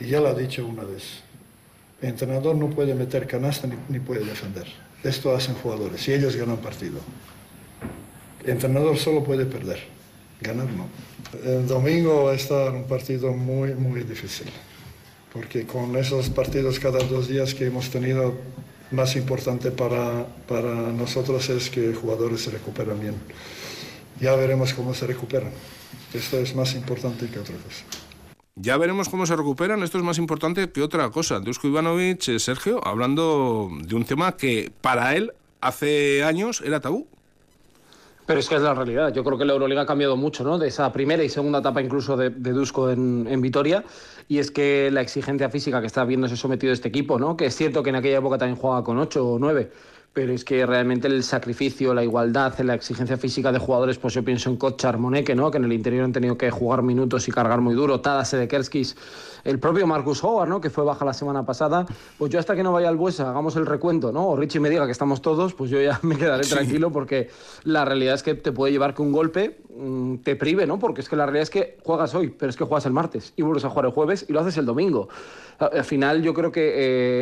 Y 0.00 0.08
ya 0.08 0.20
lo 0.20 0.30
he 0.30 0.42
dicho 0.42 0.66
una 0.66 0.84
vez, 0.84 1.22
el 2.00 2.10
entrenador 2.10 2.54
no 2.56 2.70
puede 2.70 2.94
meter 2.94 3.26
canasta 3.26 3.66
ni, 3.66 3.76
ni 3.88 3.98
puede 3.98 4.24
defender. 4.24 4.66
Esto 5.02 5.34
hacen 5.34 5.54
jugadores 5.56 6.06
y 6.08 6.12
ellos 6.12 6.36
ganan 6.36 6.58
partido. 6.58 7.00
El 8.44 8.50
entrenador 8.50 8.96
solo 8.96 9.24
puede 9.24 9.44
perder, 9.44 9.80
ganar 10.40 10.68
no. 10.70 10.86
El 11.44 11.66
domingo 11.66 12.24
va 12.24 12.32
a 12.32 12.34
estar 12.34 12.72
un 12.72 12.84
partido 12.84 13.32
muy, 13.32 13.74
muy 13.74 14.02
difícil, 14.04 14.46
porque 15.32 15.66
con 15.66 15.96
esos 15.96 16.30
partidos 16.30 16.78
cada 16.78 17.00
dos 17.00 17.28
días 17.28 17.54
que 17.54 17.66
hemos 17.66 17.90
tenido, 17.90 18.34
más 18.90 19.16
importante 19.16 19.70
para, 19.70 20.26
para 20.48 20.74
nosotros 20.92 21.48
es 21.48 21.70
que 21.70 21.94
jugadores 21.94 22.42
se 22.42 22.50
recuperan 22.50 23.00
bien. 23.00 23.14
Ya 24.20 24.34
veremos 24.34 24.72
cómo 24.74 24.94
se 24.94 25.06
recuperan. 25.06 25.50
Esto 26.14 26.38
es 26.38 26.54
más 26.54 26.74
importante 26.74 27.28
que 27.28 27.38
otra 27.38 27.56
cosa. 27.56 27.84
Ya 28.54 28.78
veremos 28.78 29.10
cómo 29.10 29.26
se 29.26 29.36
recuperan. 29.36 29.82
Esto 29.82 29.98
es 29.98 30.04
más 30.04 30.16
importante 30.16 30.70
que 30.70 30.82
otra 30.82 31.10
cosa. 31.10 31.40
Dusko 31.40 31.68
Ivanovic, 31.68 32.28
eh, 32.28 32.38
Sergio, 32.38 32.80
hablando 32.86 33.68
de 33.82 33.94
un 33.94 34.04
tema 34.04 34.36
que 34.36 34.72
para 34.80 35.14
él 35.14 35.32
hace 35.60 36.24
años 36.24 36.62
era 36.64 36.80
tabú. 36.80 37.06
Pero 38.24 38.40
es 38.40 38.48
que 38.48 38.56
es 38.56 38.62
la 38.62 38.74
realidad. 38.74 39.12
Yo 39.12 39.22
creo 39.22 39.38
que 39.38 39.44
la 39.44 39.52
Euroliga 39.52 39.82
ha 39.82 39.86
cambiado 39.86 40.16
mucho, 40.16 40.42
¿no? 40.42 40.58
De 40.58 40.68
esa 40.68 40.92
primera 40.92 41.22
y 41.22 41.28
segunda 41.28 41.60
etapa 41.60 41.80
incluso 41.80 42.16
de, 42.16 42.30
de 42.30 42.52
Dusko 42.52 42.90
en, 42.90 43.26
en, 43.30 43.40
Vitoria. 43.40 43.84
Y 44.28 44.38
es 44.38 44.50
que 44.50 44.90
la 44.90 45.00
exigencia 45.00 45.50
física 45.50 45.80
que 45.80 45.86
está 45.86 46.04
viéndose 46.04 46.36
sometido 46.36 46.72
este 46.72 46.88
equipo, 46.88 47.18
¿no? 47.18 47.36
Que 47.36 47.46
es 47.46 47.56
cierto 47.56 47.82
que 47.82 47.90
en 47.90 47.96
aquella 47.96 48.18
época 48.18 48.38
también 48.38 48.56
jugaba 48.56 48.82
con 48.82 48.98
8 48.98 49.26
o 49.26 49.38
9 49.38 49.70
pero 50.16 50.32
es 50.32 50.46
que 50.46 50.64
realmente 50.64 51.08
el 51.08 51.22
sacrificio, 51.22 51.92
la 51.92 52.02
igualdad, 52.02 52.58
la 52.60 52.72
exigencia 52.72 53.18
física 53.18 53.52
de 53.52 53.58
jugadores, 53.58 53.98
pues 53.98 54.14
yo 54.14 54.24
pienso 54.24 54.48
en 54.48 54.56
Kochar, 54.56 54.96
Moneke, 54.96 55.34
¿no? 55.34 55.50
que 55.50 55.58
en 55.58 55.64
el 55.64 55.74
interior 55.74 56.06
han 56.06 56.12
tenido 56.14 56.38
que 56.38 56.50
jugar 56.50 56.82
minutos 56.82 57.28
y 57.28 57.32
cargar 57.32 57.60
muy 57.60 57.74
duro, 57.74 58.00
Tadas, 58.00 58.30
Sedekerskis, 58.30 58.96
el 59.44 59.58
propio 59.58 59.86
Marcus 59.86 60.24
Howard, 60.24 60.48
¿no? 60.48 60.58
que 60.58 60.70
fue 60.70 60.84
baja 60.84 61.04
la 61.04 61.12
semana 61.12 61.44
pasada, 61.44 61.84
pues 62.16 62.32
yo 62.32 62.38
hasta 62.38 62.56
que 62.56 62.62
no 62.62 62.72
vaya 62.72 62.88
al 62.88 62.96
Buesa, 62.96 63.28
hagamos 63.28 63.56
el 63.56 63.66
recuento, 63.66 64.10
¿no? 64.10 64.28
o 64.28 64.36
Richie 64.36 64.58
me 64.58 64.70
diga 64.70 64.86
que 64.86 64.92
estamos 64.92 65.20
todos, 65.20 65.52
pues 65.52 65.70
yo 65.70 65.82
ya 65.82 66.00
me 66.02 66.16
quedaré 66.16 66.44
sí. 66.44 66.54
tranquilo 66.54 66.90
porque 66.90 67.28
la 67.64 67.84
realidad 67.84 68.14
es 68.14 68.22
que 68.22 68.34
te 68.34 68.52
puede 68.52 68.72
llevar 68.72 68.94
que 68.94 69.02
un 69.02 69.12
golpe 69.12 69.58
te 70.22 70.36
prive, 70.36 70.66
¿no? 70.66 70.78
porque 70.78 71.00
es 71.00 71.08
que 71.08 71.16
la 71.16 71.26
realidad 71.26 71.42
es 71.42 71.50
que 71.50 71.76
juegas 71.82 72.14
hoy, 72.14 72.28
pero 72.28 72.50
es 72.50 72.56
que 72.56 72.64
juegas 72.64 72.86
el 72.86 72.92
martes 72.92 73.32
y 73.36 73.42
vuelves 73.42 73.64
a 73.64 73.70
jugar 73.70 73.86
el 73.86 73.92
jueves 73.92 74.26
y 74.28 74.32
lo 74.32 74.40
haces 74.40 74.56
el 74.58 74.66
domingo. 74.66 75.08
Al 75.58 75.84
final 75.84 76.22
yo 76.22 76.34
creo 76.34 76.52
que 76.52 76.72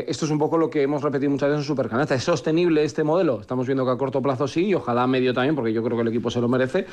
eh, 0.00 0.04
esto 0.08 0.24
es 0.24 0.30
un 0.30 0.38
poco 0.38 0.58
lo 0.58 0.68
que 0.68 0.82
hemos 0.82 1.02
repetido 1.02 1.30
muchas 1.30 1.50
veces 1.50 1.64
en 1.64 1.66
Supercanasta. 1.66 2.14
¿Es 2.14 2.24
sostenible 2.24 2.82
este 2.84 3.04
modelo? 3.04 3.40
Estamos 3.40 3.66
viendo 3.66 3.84
que 3.84 3.92
a 3.92 3.96
corto 3.96 4.20
plazo 4.20 4.48
sí 4.48 4.66
y 4.66 4.74
ojalá 4.74 5.04
a 5.04 5.06
medio 5.06 5.32
también, 5.32 5.54
porque 5.54 5.72
yo 5.72 5.82
creo 5.82 5.96
que 5.96 6.02
el 6.02 6.08
equipo 6.08 6.30
se 6.30 6.40
lo 6.40 6.48
merece. 6.48 6.86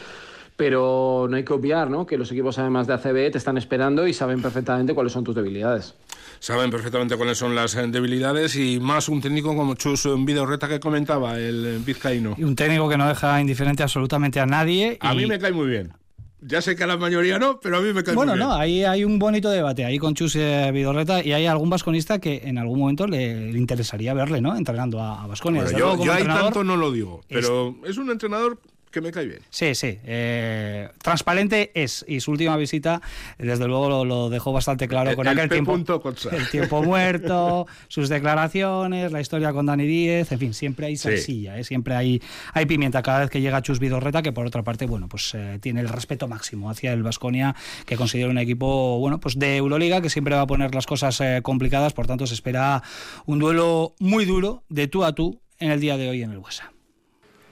Pero 0.61 1.25
no 1.27 1.37
hay 1.37 1.43
que 1.43 1.53
obviar 1.53 1.89
¿no? 1.89 2.05
que 2.05 2.19
los 2.19 2.31
equipos 2.31 2.59
además 2.59 2.85
de 2.85 2.93
ACB 2.93 3.31
te 3.31 3.39
están 3.39 3.57
esperando 3.57 4.05
y 4.05 4.13
saben 4.13 4.43
perfectamente 4.43 4.93
cuáles 4.93 5.11
son 5.11 5.23
tus 5.23 5.33
debilidades. 5.33 5.95
Saben 6.37 6.69
perfectamente 6.69 7.17
cuáles 7.17 7.39
son 7.39 7.55
las 7.55 7.73
debilidades 7.73 8.55
y 8.55 8.79
más 8.79 9.09
un 9.09 9.21
técnico 9.21 9.55
como 9.55 9.73
Chus 9.73 10.07
Vidorreta 10.23 10.67
que 10.67 10.79
comentaba, 10.79 11.39
el 11.39 11.79
vizcaíno. 11.83 12.35
Y 12.37 12.43
un 12.43 12.55
técnico 12.55 12.87
que 12.87 12.95
no 12.95 13.07
deja 13.07 13.41
indiferente 13.41 13.81
absolutamente 13.81 14.39
a 14.39 14.45
nadie. 14.45 14.99
A 15.01 15.15
mí 15.15 15.25
me 15.25 15.39
cae 15.39 15.51
muy 15.51 15.65
bien. 15.65 15.93
Ya 16.41 16.61
sé 16.61 16.75
que 16.75 16.83
a 16.83 16.87
la 16.87 16.97
mayoría 16.97 17.39
no, 17.39 17.59
pero 17.59 17.77
a 17.77 17.81
mí 17.81 17.91
me 17.91 18.03
cae 18.03 18.13
Bueno, 18.13 18.33
muy 18.33 18.37
bien. 18.37 18.49
no, 18.49 18.53
ahí 18.55 18.83
hay 18.83 19.03
un 19.03 19.17
bonito 19.17 19.49
debate 19.49 19.83
ahí 19.83 19.97
con 19.97 20.13
Chus 20.13 20.35
eh, 20.35 20.69
Vidorreta 20.71 21.25
y 21.25 21.33
hay 21.33 21.47
algún 21.47 21.71
vasconista 21.71 22.19
que 22.19 22.43
en 22.43 22.59
algún 22.59 22.77
momento 22.77 23.07
le, 23.07 23.51
le 23.51 23.57
interesaría 23.57 24.13
verle, 24.13 24.41
¿no? 24.41 24.55
Entrenando 24.55 25.01
a, 25.01 25.23
a 25.23 25.25
Vasconia. 25.25 25.63
Bueno, 25.63 25.75
yo, 25.75 26.03
yo 26.05 26.13
ahí 26.13 26.23
tanto 26.23 26.63
no 26.63 26.77
lo 26.77 26.91
digo, 26.91 27.21
pero 27.27 27.75
es, 27.83 27.89
es 27.91 27.97
un 27.97 28.11
entrenador 28.11 28.59
que 28.91 29.01
me 29.01 29.11
cae 29.11 29.25
bien. 29.25 29.39
Sí, 29.49 29.73
sí. 29.75 29.97
Eh, 30.03 30.89
transparente 31.01 31.71
es. 31.73 32.05
Y 32.07 32.19
su 32.19 32.31
última 32.31 32.57
visita, 32.57 33.01
desde 33.37 33.67
luego, 33.67 33.89
lo, 33.89 34.05
lo 34.05 34.29
dejó 34.29 34.51
bastante 34.51 34.87
claro 34.87 35.15
con 35.15 35.25
el, 35.25 35.31
aquel 35.31 35.43
el 35.43 35.49
tiempo. 35.49 36.01
Concha. 36.01 36.29
El 36.31 36.49
tiempo 36.49 36.83
muerto, 36.83 37.67
sus 37.87 38.09
declaraciones, 38.09 39.11
la 39.11 39.21
historia 39.21 39.53
con 39.53 39.65
Dani 39.65 39.85
Díez. 39.85 40.31
En 40.31 40.39
fin, 40.39 40.53
siempre 40.53 40.87
hay 40.87 40.97
salsilla, 40.97 41.55
sí. 41.55 41.61
¿eh? 41.61 41.63
siempre 41.63 41.95
hay, 41.95 42.21
hay 42.53 42.65
pimienta 42.65 43.01
cada 43.01 43.21
vez 43.21 43.29
que 43.29 43.41
llega 43.41 43.61
Chus 43.61 43.79
Vidorreta, 43.79 44.21
que 44.21 44.31
por 44.31 44.45
otra 44.45 44.63
parte, 44.63 44.85
bueno, 44.85 45.07
pues 45.07 45.33
eh, 45.33 45.59
tiene 45.61 45.81
el 45.81 45.89
respeto 45.89 46.27
máximo 46.27 46.69
hacia 46.69 46.93
el 46.93 47.03
Vasconia, 47.03 47.55
que 47.85 47.95
considera 47.95 48.29
un 48.29 48.37
equipo, 48.37 48.99
bueno, 48.99 49.19
pues 49.19 49.39
de 49.39 49.57
Euroliga, 49.57 50.01
que 50.01 50.09
siempre 50.09 50.35
va 50.35 50.41
a 50.41 50.47
poner 50.47 50.75
las 50.75 50.85
cosas 50.85 51.19
eh, 51.21 51.39
complicadas. 51.41 51.93
Por 51.93 52.07
tanto, 52.07 52.27
se 52.27 52.33
espera 52.33 52.83
un 53.25 53.39
duelo 53.39 53.95
muy 53.99 54.25
duro, 54.25 54.63
de 54.69 54.87
tú 54.87 55.03
a 55.03 55.13
tú, 55.13 55.41
en 55.59 55.71
el 55.71 55.79
día 55.79 55.97
de 55.97 56.09
hoy 56.09 56.23
en 56.23 56.31
el 56.31 56.37
Huesa. 56.37 56.71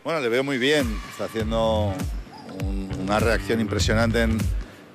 Bueno, 0.10 0.24
le 0.24 0.30
veo 0.30 0.44
muy 0.44 0.58
bien, 0.58 0.88
está 1.12 1.26
haciendo 1.26 1.94
un, 2.64 2.90
una 3.00 3.20
reacción 3.20 3.60
impresionante 3.60 4.24
en, 4.24 4.40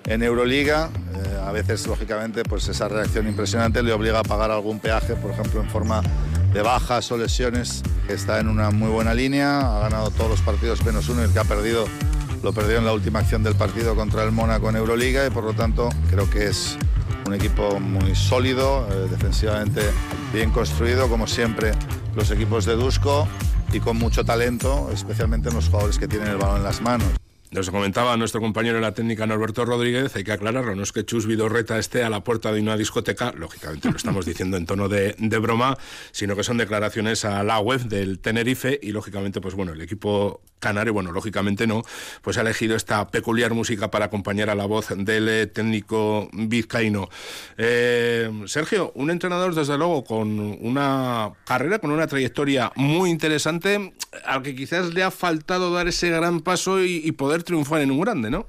en 0.07 0.25
Euroliga. 0.25 0.91
Eh, 1.15 1.41
a 1.41 1.53
veces, 1.53 1.87
lógicamente, 1.87 2.43
pues 2.43 2.67
esa 2.67 2.89
reacción 2.89 3.29
impresionante 3.29 3.81
le 3.85 3.93
obliga 3.93 4.19
a 4.19 4.23
pagar 4.25 4.51
algún 4.51 4.81
peaje, 4.81 5.15
por 5.15 5.31
ejemplo, 5.31 5.61
en 5.61 5.71
forma 5.71 6.03
de 6.53 6.63
bajas 6.63 7.13
o 7.13 7.17
lesiones. 7.17 7.85
Está 8.09 8.41
en 8.41 8.49
una 8.49 8.73
muy 8.73 8.89
buena 8.91 9.15
línea, 9.15 9.61
ha 9.61 9.79
ganado 9.83 10.11
todos 10.11 10.31
los 10.31 10.41
partidos 10.41 10.85
menos 10.85 11.09
uno, 11.09 11.23
el 11.23 11.33
que 11.33 11.39
ha 11.39 11.45
perdido 11.45 11.85
lo 12.43 12.53
perdió 12.53 12.79
en 12.79 12.85
la 12.85 12.93
última 12.93 13.21
acción 13.21 13.45
del 13.45 13.55
partido 13.55 13.95
contra 13.95 14.25
el 14.25 14.33
Mónaco 14.33 14.69
en 14.69 14.75
Euroliga 14.75 15.25
y 15.25 15.31
por 15.31 15.45
lo 15.45 15.53
tanto 15.53 15.91
creo 16.11 16.29
que 16.29 16.47
es 16.47 16.77
un 17.25 17.35
equipo 17.35 17.79
muy 17.79 18.17
sólido, 18.17 18.89
eh, 18.91 19.07
defensivamente 19.09 19.81
bien 20.33 20.51
construido, 20.51 21.09
como 21.09 21.29
siempre 21.29 21.71
los 22.17 22.33
equipos 22.33 22.65
de 22.65 22.75
Dusko 22.75 23.29
y 23.75 23.81
con 23.81 23.97
mucho 23.99 24.25
talento, 24.25 24.89
especialmente 24.93 25.49
en 25.49 25.57
los 25.57 25.67
jugadores 25.67 25.99
que 25.99 26.07
tienen 26.07 26.29
el 26.29 26.37
balón 26.37 26.59
en 26.59 26.63
las 26.63 26.81
manos. 26.81 27.09
Nos 27.51 27.71
comentaba 27.71 28.17
nuestro 28.17 28.41
compañero 28.41 28.77
en 28.77 28.83
la 28.83 28.95
técnica 28.95 29.27
Norberto 29.27 29.65
Rodríguez, 29.65 30.15
hay 30.15 30.23
que 30.23 30.31
aclararlo, 30.31 30.77
no 30.77 30.83
es 30.85 30.93
que 30.93 31.05
Chus 31.05 31.27
Vidorreta 31.27 31.77
esté 31.79 32.05
a 32.05 32.11
la 32.11 32.23
puerta 32.23 32.53
de 32.53 32.61
una 32.61 32.77
discoteca, 32.77 33.33
lógicamente 33.37 33.91
lo 33.91 33.97
estamos 33.97 34.27
diciendo 34.27 34.57
en 34.57 34.67
tono 34.67 34.89
de, 34.89 35.17
de, 35.19 35.39
broma, 35.39 35.77
sino 36.13 36.37
que 36.37 36.45
son 36.45 36.57
declaraciones 36.57 37.25
a 37.25 37.43
la 37.43 37.59
web 37.59 37.81
del 37.83 38.21
Tenerife 38.21 38.79
y 38.81 38.93
lógicamente, 38.93 39.41
pues 39.41 39.57
bueno, 39.57 39.73
el 39.73 39.81
equipo 39.81 40.41
canario, 40.65 40.95
bueno, 40.95 41.13
lógicamente 41.13 41.67
no, 41.67 41.83
pues 42.23 42.39
ha 42.39 42.41
elegido 42.41 42.75
esta 42.75 43.07
peculiar 43.09 43.53
música 43.53 43.91
para 43.91 44.07
acompañar 44.07 44.49
a 44.49 44.55
la 44.55 44.65
voz 44.65 44.89
del 44.97 45.51
técnico 45.53 46.31
vizcaíno. 46.33 47.11
Eh, 47.59 48.31
Sergio, 48.47 48.91
un 48.95 49.11
entrenador 49.11 49.55
desde 49.55 49.77
luego 49.77 50.05
con 50.05 50.57
una 50.61 51.33
carrera, 51.45 51.79
con 51.79 51.91
una 51.91 52.07
trayectoria 52.07 52.73
muy 52.77 53.11
interesante, 53.11 53.93
al 54.25 54.43
que 54.43 54.57
quizás 54.57 54.95
le 54.95 55.03
ha 55.03 55.11
faltado 55.11 55.71
dar 55.71 55.87
ese 55.87 56.09
gran 56.09 56.41
paso 56.41 56.83
y 56.83 57.13
poder 57.13 57.43
triunfar 57.43 57.83
en 57.83 57.91
un 57.91 58.01
grande, 58.01 58.31
¿no? 58.31 58.47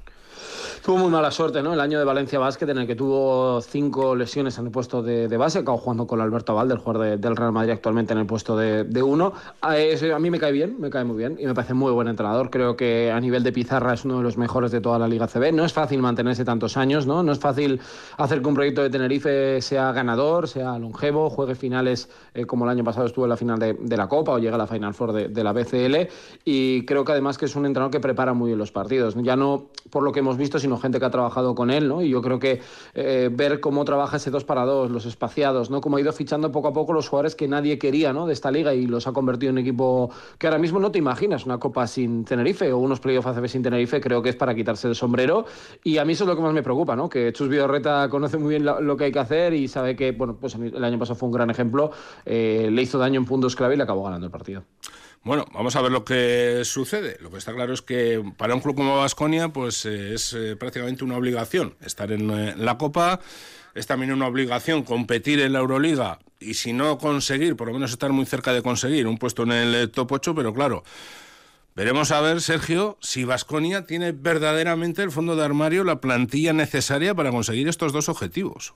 Tuvo 0.84 0.98
muy 0.98 1.10
mala 1.10 1.30
suerte, 1.30 1.62
¿no? 1.62 1.74
El 1.74 1.80
año 1.80 1.98
de 1.98 2.04
Valencia 2.04 2.38
Basket, 2.38 2.68
en 2.68 2.78
el 2.78 2.86
que 2.86 2.94
tuvo 2.94 3.60
cinco 3.60 4.14
lesiones 4.14 4.58
en 4.58 4.66
el 4.66 4.70
puesto 4.70 5.02
de, 5.02 5.28
de 5.28 5.36
base, 5.36 5.58
acabó 5.58 5.78
jugando 5.78 6.06
con 6.06 6.20
Alberto 6.20 6.54
Valde, 6.54 6.74
el 6.74 6.80
jugador 6.80 7.06
de, 7.06 7.16
del 7.16 7.36
Real 7.36 7.52
Madrid 7.52 7.72
actualmente 7.72 8.12
en 8.12 8.20
el 8.20 8.26
puesto 8.26 8.56
de, 8.56 8.84
de 8.84 9.02
uno. 9.02 9.32
A, 9.60 9.78
ese, 9.78 10.12
a, 10.12 10.18
mí 10.18 10.30
me 10.30 10.38
cae 10.38 10.52
bien, 10.52 10.76
me 10.78 10.90
cae 10.90 11.04
muy 11.04 11.16
bien 11.16 11.36
y 11.40 11.46
me 11.46 11.54
parece 11.54 11.74
muy 11.74 11.92
buen 11.92 12.08
entrenador. 12.08 12.50
Creo 12.50 12.76
que 12.76 13.10
a 13.10 13.20
nivel 13.20 13.42
de 13.42 13.52
pizarra 13.52 13.94
es 13.94 14.04
uno 14.04 14.18
de 14.18 14.22
los 14.22 14.36
mejores 14.36 14.70
de 14.70 14.80
toda 14.80 14.98
la 14.98 15.08
Liga 15.08 15.26
CB. 15.26 15.52
No 15.52 15.64
es 15.64 15.72
fácil 15.72 16.00
mantenerse 16.00 16.44
tantos 16.44 16.76
años, 16.76 17.06
¿no? 17.06 17.22
No 17.22 17.32
es 17.32 17.38
fácil 17.38 17.80
hacer 18.16 18.42
que 18.42 18.48
un 18.48 18.54
proyecto 18.54 18.82
de 18.82 18.90
Tenerife 18.90 19.60
sea 19.62 19.92
ganador, 19.92 20.48
sea 20.48 20.78
longevo, 20.78 21.30
juegue 21.30 21.54
finales 21.54 22.08
eh, 22.34 22.44
como 22.44 22.64
el 22.64 22.70
año 22.70 22.84
pasado 22.84 23.06
estuvo 23.06 23.24
en 23.24 23.30
la 23.30 23.36
final 23.36 23.58
de, 23.58 23.74
de 23.74 23.96
la 23.96 24.08
Copa 24.08 24.32
o 24.32 24.38
llegue 24.38 24.54
a 24.54 24.58
la 24.58 24.66
Final 24.66 24.94
Four 24.94 25.12
de, 25.12 25.28
de 25.28 25.44
la 25.44 25.52
BCL. 25.52 26.08
Y 26.44 26.84
creo 26.84 27.04
que 27.04 27.12
además 27.12 27.38
que 27.38 27.46
es 27.46 27.56
un 27.56 27.66
entrenador 27.66 27.90
que 27.90 28.00
prepara 28.00 28.34
muy 28.34 28.48
bien 28.48 28.58
los 28.58 28.72
partidos. 28.72 29.14
Ya 29.16 29.36
no 29.36 29.66
por 29.90 30.02
lo 30.02 30.12
que 30.12 30.20
hemos 30.20 30.36
visto, 30.36 30.58
sino 30.66 30.78
gente 30.78 30.98
que 30.98 31.04
ha 31.04 31.10
trabajado 31.10 31.54
con 31.54 31.70
él, 31.70 31.88
¿no? 31.88 32.02
Y 32.02 32.10
yo 32.10 32.20
creo 32.20 32.38
que 32.40 32.60
eh, 32.94 33.30
ver 33.32 33.60
cómo 33.60 33.84
trabaja 33.84 34.16
ese 34.16 34.30
2 34.30 34.44
para 34.44 34.64
2, 34.64 34.90
los 34.90 35.06
espaciados, 35.06 35.70
¿no? 35.70 35.80
Cómo 35.80 35.96
ha 35.96 36.00
ido 36.00 36.12
fichando 36.12 36.50
poco 36.50 36.68
a 36.68 36.72
poco 36.72 36.92
los 36.92 37.08
jugadores 37.08 37.36
que 37.36 37.46
nadie 37.46 37.78
quería, 37.78 38.12
¿no? 38.12 38.26
De 38.26 38.32
esta 38.32 38.50
liga 38.50 38.74
y 38.74 38.86
los 38.86 39.06
ha 39.06 39.12
convertido 39.12 39.50
en 39.50 39.58
equipo 39.58 40.10
que 40.38 40.48
ahora 40.48 40.58
mismo 40.58 40.80
no 40.80 40.90
te 40.90 40.98
imaginas, 40.98 41.46
una 41.46 41.58
copa 41.58 41.86
sin 41.86 42.24
Tenerife 42.24 42.72
o 42.72 42.78
unos 42.78 42.98
playoffs 42.98 43.28
ACB 43.28 43.46
sin 43.46 43.62
Tenerife, 43.62 44.00
creo 44.00 44.22
que 44.22 44.30
es 44.30 44.36
para 44.36 44.54
quitarse 44.54 44.88
el 44.88 44.96
sombrero. 44.96 45.46
Y 45.84 45.98
a 45.98 46.04
mí 46.04 46.14
eso 46.14 46.24
es 46.24 46.28
lo 46.28 46.36
que 46.36 46.42
más 46.42 46.52
me 46.52 46.64
preocupa, 46.64 46.96
¿no? 46.96 47.08
Que 47.08 47.32
Chus 47.32 47.48
Vidorreta 47.48 48.08
conoce 48.08 48.38
muy 48.38 48.50
bien 48.50 48.64
lo, 48.64 48.80
lo 48.80 48.96
que 48.96 49.04
hay 49.04 49.12
que 49.12 49.20
hacer 49.20 49.54
y 49.54 49.68
sabe 49.68 49.94
que, 49.94 50.12
bueno, 50.12 50.36
pues 50.40 50.56
el 50.56 50.84
año 50.84 50.98
pasado 50.98 51.16
fue 51.16 51.28
un 51.28 51.32
gran 51.32 51.48
ejemplo, 51.50 51.92
eh, 52.24 52.68
le 52.72 52.82
hizo 52.82 52.98
daño 52.98 53.20
en 53.20 53.24
puntos 53.24 53.54
clave 53.54 53.74
y 53.74 53.76
le 53.76 53.84
acabó 53.84 54.02
ganando 54.02 54.26
el 54.26 54.32
partido. 54.32 54.64
Bueno, 55.26 55.44
vamos 55.52 55.74
a 55.74 55.82
ver 55.82 55.90
lo 55.90 56.04
que 56.04 56.62
sucede. 56.64 57.16
Lo 57.20 57.32
que 57.32 57.38
está 57.38 57.52
claro 57.52 57.74
es 57.74 57.82
que 57.82 58.22
para 58.36 58.54
un 58.54 58.60
club 58.60 58.76
como 58.76 58.98
Vasconia, 58.98 59.48
pues 59.48 59.84
eh, 59.84 60.14
es 60.14 60.32
eh, 60.34 60.54
prácticamente 60.54 61.02
una 61.02 61.16
obligación 61.16 61.74
estar 61.80 62.12
en 62.12 62.30
eh, 62.30 62.54
la 62.56 62.78
Copa. 62.78 63.18
Es 63.74 63.88
también 63.88 64.12
una 64.12 64.28
obligación 64.28 64.84
competir 64.84 65.40
en 65.40 65.52
la 65.52 65.58
Euroliga 65.58 66.20
y 66.38 66.54
si 66.54 66.72
no 66.72 66.96
conseguir, 66.98 67.56
por 67.56 67.66
lo 67.66 67.74
menos 67.74 67.90
estar 67.90 68.12
muy 68.12 68.24
cerca 68.24 68.52
de 68.52 68.62
conseguir 68.62 69.08
un 69.08 69.18
puesto 69.18 69.42
en 69.42 69.50
el 69.50 69.90
top 69.90 70.12
8, 70.12 70.32
pero 70.36 70.54
claro, 70.54 70.84
veremos 71.74 72.12
a 72.12 72.20
ver, 72.20 72.40
Sergio, 72.40 72.96
si 73.00 73.24
Vasconia 73.24 73.84
tiene 73.84 74.12
verdaderamente 74.12 75.02
el 75.02 75.10
fondo 75.10 75.34
de 75.34 75.44
armario, 75.44 75.82
la 75.82 76.00
plantilla 76.00 76.52
necesaria 76.52 77.16
para 77.16 77.32
conseguir 77.32 77.66
estos 77.66 77.92
dos 77.92 78.08
objetivos. 78.08 78.74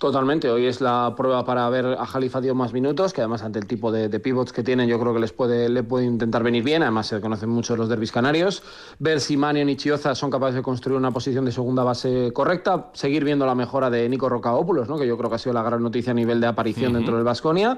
Totalmente, 0.00 0.48
hoy 0.50 0.64
es 0.64 0.80
la 0.80 1.12
prueba 1.14 1.44
para 1.44 1.68
ver 1.68 1.84
a 1.84 2.06
Jalifa 2.06 2.40
dio 2.40 2.54
más 2.54 2.72
minutos, 2.72 3.12
que 3.12 3.20
además 3.20 3.42
ante 3.42 3.58
el 3.58 3.66
tipo 3.66 3.92
de, 3.92 4.08
pivots 4.18 4.50
que 4.50 4.62
tienen 4.62 4.88
yo 4.88 4.98
creo 4.98 5.12
que 5.12 5.20
les 5.20 5.34
puede, 5.34 5.68
le 5.68 5.82
puede 5.82 6.06
intentar 6.06 6.42
venir 6.42 6.64
bien, 6.64 6.80
además 6.80 7.08
se 7.08 7.20
conocen 7.20 7.50
mucho 7.50 7.76
los 7.76 7.90
derbis 7.90 8.10
canarios, 8.10 8.62
ver 8.98 9.20
si 9.20 9.36
Manion 9.36 9.68
y 9.68 9.76
Chioza 9.76 10.14
son 10.14 10.30
capaces 10.30 10.54
de 10.54 10.62
construir 10.62 10.96
una 10.96 11.10
posición 11.10 11.44
de 11.44 11.52
segunda 11.52 11.84
base 11.84 12.32
correcta, 12.32 12.88
seguir 12.94 13.24
viendo 13.24 13.44
la 13.44 13.54
mejora 13.54 13.90
de 13.90 14.08
Nico 14.08 14.30
Rocaópulos, 14.30 14.88
¿no? 14.88 14.98
que 14.98 15.06
yo 15.06 15.18
creo 15.18 15.28
que 15.28 15.36
ha 15.36 15.38
sido 15.38 15.52
la 15.52 15.62
gran 15.62 15.82
noticia 15.82 16.12
a 16.12 16.14
nivel 16.14 16.40
de 16.40 16.46
aparición 16.46 16.94
dentro 16.94 17.16
del 17.16 17.24
Vasconia, 17.24 17.76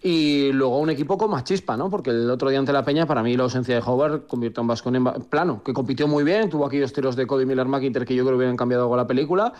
y 0.00 0.52
luego 0.52 0.78
un 0.78 0.90
equipo 0.90 1.18
con 1.18 1.32
más 1.32 1.42
chispa, 1.42 1.76
¿no? 1.76 1.90
porque 1.90 2.10
el 2.10 2.30
otro 2.30 2.48
día 2.48 2.60
ante 2.60 2.72
la 2.72 2.84
Peña 2.84 3.06
para 3.06 3.24
mí 3.24 3.36
la 3.36 3.42
ausencia 3.42 3.74
de 3.74 3.82
Howard 3.84 4.28
convirtió 4.28 4.60
a 4.60 4.62
un 4.62 4.68
Vasconia 4.68 5.14
en 5.16 5.22
plano, 5.24 5.64
que 5.64 5.72
compitió 5.72 6.06
muy 6.06 6.22
bien, 6.22 6.48
tuvo 6.48 6.64
aquellos 6.64 6.92
tiros 6.92 7.16
de 7.16 7.26
Cody 7.26 7.44
Miller 7.44 7.66
McIntyre 7.66 8.06
que 8.06 8.14
yo 8.14 8.22
creo 8.22 8.34
que 8.34 8.36
hubieran 8.36 8.56
cambiado 8.56 8.84
algo 8.84 8.96
la 8.96 9.08
película, 9.08 9.52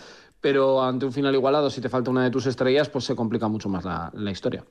pero 0.47 0.81
ante 0.81 1.05
un 1.05 1.13
final 1.13 1.35
igualado, 1.35 1.69
si 1.71 1.81
te 1.81 1.89
falta 1.89 2.09
una 2.09 2.23
de 2.23 2.31
tus 2.31 2.47
estrellas, 2.47 2.89
pues 2.89 3.05
se 3.05 3.17
complica 3.17 3.49
mucho 3.49 3.69
más 3.69 3.85
la, 3.85 4.13
la 4.15 4.31
historia. 4.31 4.63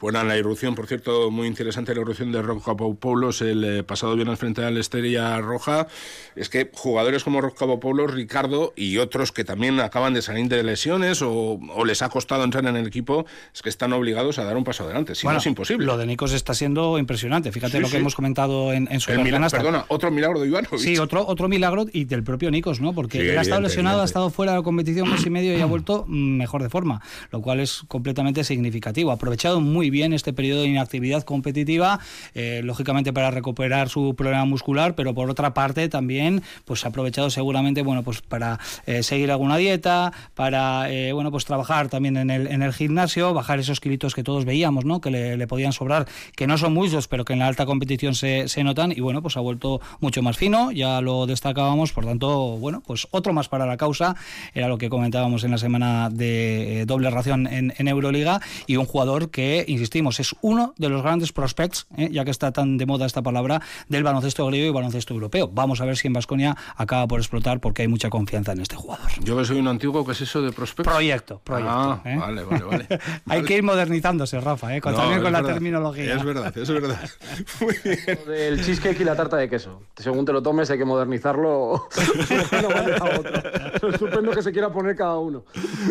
Bueno, 0.00 0.24
la 0.24 0.38
irrupción, 0.38 0.74
por 0.74 0.86
cierto, 0.86 1.30
muy 1.30 1.46
interesante 1.46 1.94
la 1.94 2.00
irrupción 2.00 2.32
de 2.32 2.40
Roca 2.40 2.74
Paulos 2.74 3.42
el 3.42 3.62
eh, 3.64 3.82
pasado 3.82 4.16
viernes 4.16 4.38
frente 4.38 4.64
a 4.64 4.70
la 4.70 4.80
Estrella 4.80 5.38
Roja. 5.42 5.88
Es 6.36 6.48
que 6.48 6.70
jugadores 6.72 7.22
como 7.22 7.42
Roca 7.42 7.66
Paulos, 7.78 8.10
Ricardo 8.10 8.72
y 8.76 8.96
otros 8.96 9.30
que 9.30 9.44
también 9.44 9.78
acaban 9.78 10.14
de 10.14 10.22
salir 10.22 10.48
de 10.48 10.62
lesiones 10.62 11.20
o, 11.20 11.60
les 11.84 12.00
ha 12.00 12.08
costado 12.08 12.44
entrar 12.44 12.64
en 12.64 12.76
el 12.76 12.86
equipo, 12.86 13.26
es 13.54 13.60
que 13.60 13.68
están 13.68 13.92
obligados 13.92 14.38
a 14.38 14.44
dar 14.44 14.56
un 14.56 14.64
paso 14.64 14.84
adelante. 14.84 15.14
Si 15.14 15.26
no 15.26 15.36
es 15.36 15.44
imposible. 15.44 15.84
Lo 15.84 15.98
de 15.98 16.06
Nikos 16.06 16.32
está 16.32 16.54
siendo 16.54 16.98
impresionante. 16.98 17.52
Fíjate 17.52 17.78
lo 17.78 17.90
que 17.90 17.98
hemos 17.98 18.14
comentado 18.14 18.72
en, 18.72 18.88
en 18.90 19.00
su 19.00 19.10
Perdona, 19.10 19.84
otro 19.88 20.10
milagro 20.10 20.40
de 20.40 20.48
Ivanovic. 20.48 20.78
Sí, 20.78 20.96
otro, 20.96 21.26
otro 21.26 21.46
milagro 21.46 21.84
y 21.92 22.06
del 22.06 22.24
propio 22.24 22.50
Nikos, 22.50 22.80
¿no? 22.80 22.94
Porque 22.94 23.32
él 23.32 23.38
ha 23.38 23.42
estado 23.42 23.60
lesionado, 23.60 24.00
ha 24.00 24.06
estado 24.06 24.30
fuera 24.30 24.52
de 24.52 24.58
la 24.58 24.64
competición 24.64 25.10
y 25.26 25.30
medio 25.30 25.56
y 25.56 25.60
ha 25.60 25.66
vuelto 25.66 26.04
mejor 26.06 26.62
de 26.62 26.68
forma, 26.68 27.02
lo 27.30 27.40
cual 27.40 27.60
es 27.60 27.82
completamente 27.88 28.44
significativo. 28.44 29.10
Ha 29.10 29.14
aprovechado 29.14 29.60
muy 29.60 29.90
bien 29.90 30.12
este 30.12 30.32
periodo 30.32 30.62
de 30.62 30.68
inactividad 30.68 31.22
competitiva, 31.22 32.00
eh, 32.34 32.60
lógicamente 32.64 33.12
para 33.12 33.30
recuperar 33.30 33.88
su 33.88 34.14
problema 34.14 34.44
muscular, 34.44 34.94
pero 34.94 35.14
por 35.14 35.30
otra 35.30 35.54
parte 35.54 35.88
también 35.88 36.42
pues 36.64 36.84
ha 36.84 36.88
aprovechado 36.88 37.30
seguramente 37.30 37.82
bueno 37.82 38.02
pues 38.02 38.20
para 38.20 38.58
eh, 38.86 39.02
seguir 39.02 39.30
alguna 39.30 39.56
dieta, 39.56 40.12
para 40.34 40.90
eh, 40.90 41.12
bueno 41.12 41.30
pues 41.30 41.44
trabajar 41.44 41.88
también 41.88 42.16
en 42.16 42.30
el, 42.30 42.46
en 42.46 42.62
el 42.62 42.72
gimnasio, 42.72 43.34
bajar 43.34 43.58
esos 43.58 43.80
kilitos 43.80 44.14
que 44.14 44.22
todos 44.22 44.44
veíamos, 44.44 44.84
¿no? 44.84 45.00
que 45.00 45.10
le, 45.10 45.46
podían 45.46 45.72
sobrar, 45.72 46.06
que 46.36 46.46
no 46.46 46.58
son 46.58 46.74
muchos, 46.74 47.08
pero 47.08 47.24
que 47.24 47.32
en 47.32 47.40
la 47.40 47.46
alta 47.46 47.66
competición 47.66 48.14
se, 48.14 48.48
se 48.48 48.62
notan, 48.62 48.92
y 48.92 49.00
bueno, 49.00 49.22
pues 49.22 49.36
ha 49.36 49.40
vuelto 49.40 49.80
mucho 50.00 50.22
más 50.22 50.36
fino, 50.36 50.70
ya 50.70 51.00
lo 51.00 51.26
destacábamos, 51.26 51.92
por 51.92 52.04
tanto, 52.04 52.56
bueno, 52.58 52.82
pues 52.86 53.08
otro 53.10 53.32
más 53.32 53.48
para 53.48 53.66
la 53.66 53.76
causa, 53.76 54.16
era 54.54 54.68
lo 54.68 54.78
que 54.78 54.88
comentábamos 55.10 55.42
en 55.42 55.50
la 55.50 55.58
semana 55.58 56.08
de 56.08 56.84
doble 56.86 57.10
ración 57.10 57.48
en, 57.48 57.74
en 57.76 57.88
Euroliga, 57.88 58.40
y 58.68 58.76
un 58.76 58.86
jugador 58.86 59.30
que, 59.30 59.64
insistimos, 59.66 60.20
es 60.20 60.36
uno 60.40 60.72
de 60.78 60.88
los 60.88 61.02
grandes 61.02 61.32
prospects, 61.32 61.88
¿eh? 61.96 62.10
ya 62.12 62.24
que 62.24 62.30
está 62.30 62.52
tan 62.52 62.78
de 62.78 62.86
moda 62.86 63.06
esta 63.06 63.20
palabra, 63.20 63.60
del 63.88 64.04
baloncesto 64.04 64.46
griego 64.46 64.68
y 64.68 64.72
baloncesto 64.72 65.12
europeo. 65.12 65.50
Vamos 65.52 65.80
a 65.80 65.84
ver 65.84 65.96
si 65.96 66.06
en 66.06 66.12
Vasconia 66.12 66.56
acaba 66.76 67.08
por 67.08 67.18
explotar 67.18 67.58
porque 67.58 67.82
hay 67.82 67.88
mucha 67.88 68.08
confianza 68.08 68.52
en 68.52 68.60
este 68.60 68.76
jugador. 68.76 69.10
Yo 69.24 69.36
que 69.36 69.44
soy 69.44 69.58
un 69.58 69.66
antiguo, 69.66 70.06
¿qué 70.06 70.12
es 70.12 70.20
eso 70.20 70.42
de 70.42 70.52
prospect? 70.52 70.88
Proyecto, 70.88 71.40
proyecto. 71.42 71.72
Ah, 71.72 72.02
¿eh? 72.04 72.16
vale, 72.16 72.44
vale, 72.44 72.64
vale. 72.64 72.86
hay 73.26 73.42
que 73.42 73.56
ir 73.56 73.64
modernizándose, 73.64 74.40
Rafa, 74.40 74.76
¿eh? 74.76 74.80
también 74.80 75.22
con 75.22 75.32
la 75.32 75.42
terminología. 75.42 76.14
Es 76.14 76.24
verdad, 76.24 76.56
es 76.56 76.70
verdad. 76.70 77.00
Muy 77.60 77.74
bien. 77.82 78.18
El 78.32 78.64
cheesecake 78.64 79.00
y 79.00 79.04
la 79.04 79.16
tarta 79.16 79.36
de 79.38 79.48
queso. 79.48 79.82
Según 79.96 80.24
te 80.24 80.32
lo 80.32 80.40
tomes 80.40 80.70
hay 80.70 80.78
que 80.78 80.84
modernizarlo. 80.84 81.88
Estupendo 83.92 84.30
que 84.30 84.42
se 84.42 84.52
quiera 84.52 84.70
poner 84.70 84.89
cada 84.96 85.18
uno. 85.18 85.44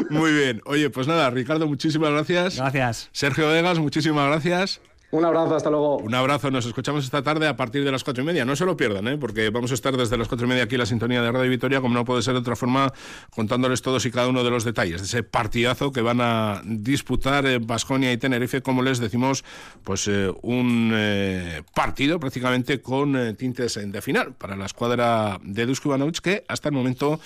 Muy 0.09 0.31
bien. 0.31 0.61
Oye, 0.65 0.89
pues 0.89 1.07
nada, 1.07 1.29
Ricardo, 1.29 1.67
muchísimas 1.67 2.11
gracias. 2.11 2.57
Gracias. 2.57 3.09
Sergio 3.11 3.47
Vegas, 3.49 3.79
muchísimas 3.79 4.27
gracias. 4.27 4.81
Un 5.11 5.25
abrazo, 5.25 5.55
hasta 5.55 5.71
luego. 5.71 5.97
Un 5.97 6.13
abrazo, 6.13 6.51
nos 6.51 6.67
escuchamos 6.67 7.03
esta 7.03 7.23
tarde 7.23 7.47
a 7.47 7.55
partir 7.55 7.83
de 7.83 7.91
las 7.91 8.03
cuatro 8.03 8.21
y 8.21 8.25
media. 8.27 8.45
No 8.45 8.55
se 8.55 8.63
lo 8.63 8.77
pierdan, 8.77 9.07
¿eh? 9.07 9.17
porque 9.17 9.49
vamos 9.49 9.71
a 9.71 9.73
estar 9.73 9.97
desde 9.97 10.17
las 10.17 10.27
cuatro 10.27 10.45
y 10.45 10.49
media 10.49 10.65
aquí 10.65 10.75
en 10.75 10.79
la 10.79 10.85
sintonía 10.85 11.23
de 11.23 11.31
Radio 11.31 11.49
Vitoria, 11.49 11.81
como 11.81 11.95
no 11.95 12.05
puede 12.05 12.21
ser 12.21 12.33
de 12.35 12.41
otra 12.41 12.55
forma, 12.55 12.93
contándoles 13.31 13.81
todos 13.81 14.05
y 14.05 14.11
cada 14.11 14.27
uno 14.27 14.43
de 14.43 14.51
los 14.51 14.65
detalles 14.65 15.01
de 15.01 15.07
ese 15.07 15.23
partidazo 15.23 15.91
que 15.91 16.01
van 16.01 16.21
a 16.21 16.61
disputar 16.63 17.59
Vasconia 17.61 18.11
y 18.11 18.17
Tenerife, 18.17 18.61
como 18.61 18.83
les 18.83 18.99
decimos, 18.99 19.43
pues 19.83 20.07
eh, 20.07 20.31
un 20.43 20.91
eh, 20.93 21.63
partido 21.73 22.19
prácticamente 22.19 22.79
con 22.79 23.15
eh, 23.15 23.33
tintes 23.33 23.79
de 23.83 24.01
final 24.03 24.35
para 24.35 24.55
la 24.55 24.67
escuadra 24.67 25.39
de 25.43 25.65
Dusko 25.65 25.89
Ivanovic, 25.89 26.19
que 26.19 26.45
hasta 26.47 26.69
el 26.69 26.75
momento 26.75 27.19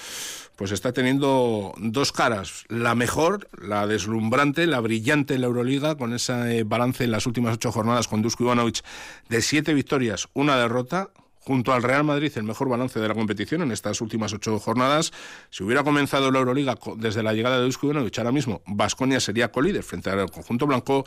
pues 0.55 0.71
está 0.71 0.93
teniendo 0.93 1.73
dos 1.77 2.11
caras. 2.11 2.65
La 2.69 2.95
mejor, 2.95 3.49
la 3.61 3.87
deslumbrante, 3.87 4.67
la 4.67 4.79
brillante 4.79 5.35
en 5.35 5.41
la 5.41 5.47
Euroliga, 5.47 5.95
con 5.97 6.13
ese 6.13 6.63
balance 6.63 7.03
en 7.03 7.11
las 7.11 7.25
últimas 7.25 7.55
ocho 7.55 7.71
jornadas 7.71 8.07
con 8.07 8.21
Dusko 8.21 8.43
Ivanovic 8.43 8.83
de 9.29 9.41
siete 9.41 9.73
victorias, 9.73 10.27
una 10.33 10.57
derrota, 10.57 11.09
junto 11.45 11.73
al 11.73 11.83
Real 11.83 12.03
Madrid 12.03 12.31
el 12.35 12.43
mejor 12.43 12.69
balance 12.69 12.99
de 12.99 13.07
la 13.07 13.13
competición 13.13 13.61
en 13.61 13.71
estas 13.71 14.01
últimas 14.01 14.33
ocho 14.33 14.59
jornadas. 14.59 15.11
Si 15.49 15.63
hubiera 15.63 15.83
comenzado 15.83 16.31
la 16.31 16.39
Euroliga 16.39 16.77
desde 16.97 17.23
la 17.23 17.33
llegada 17.33 17.57
de 17.59 17.65
Dusko 17.65 17.87
Ivanovic 17.87 18.17
ahora 18.17 18.31
mismo, 18.31 18.61
Vasconia 18.65 19.19
sería 19.19 19.51
colíder 19.51 19.83
frente 19.83 20.09
al 20.09 20.29
conjunto 20.31 20.65
blanco, 20.67 21.05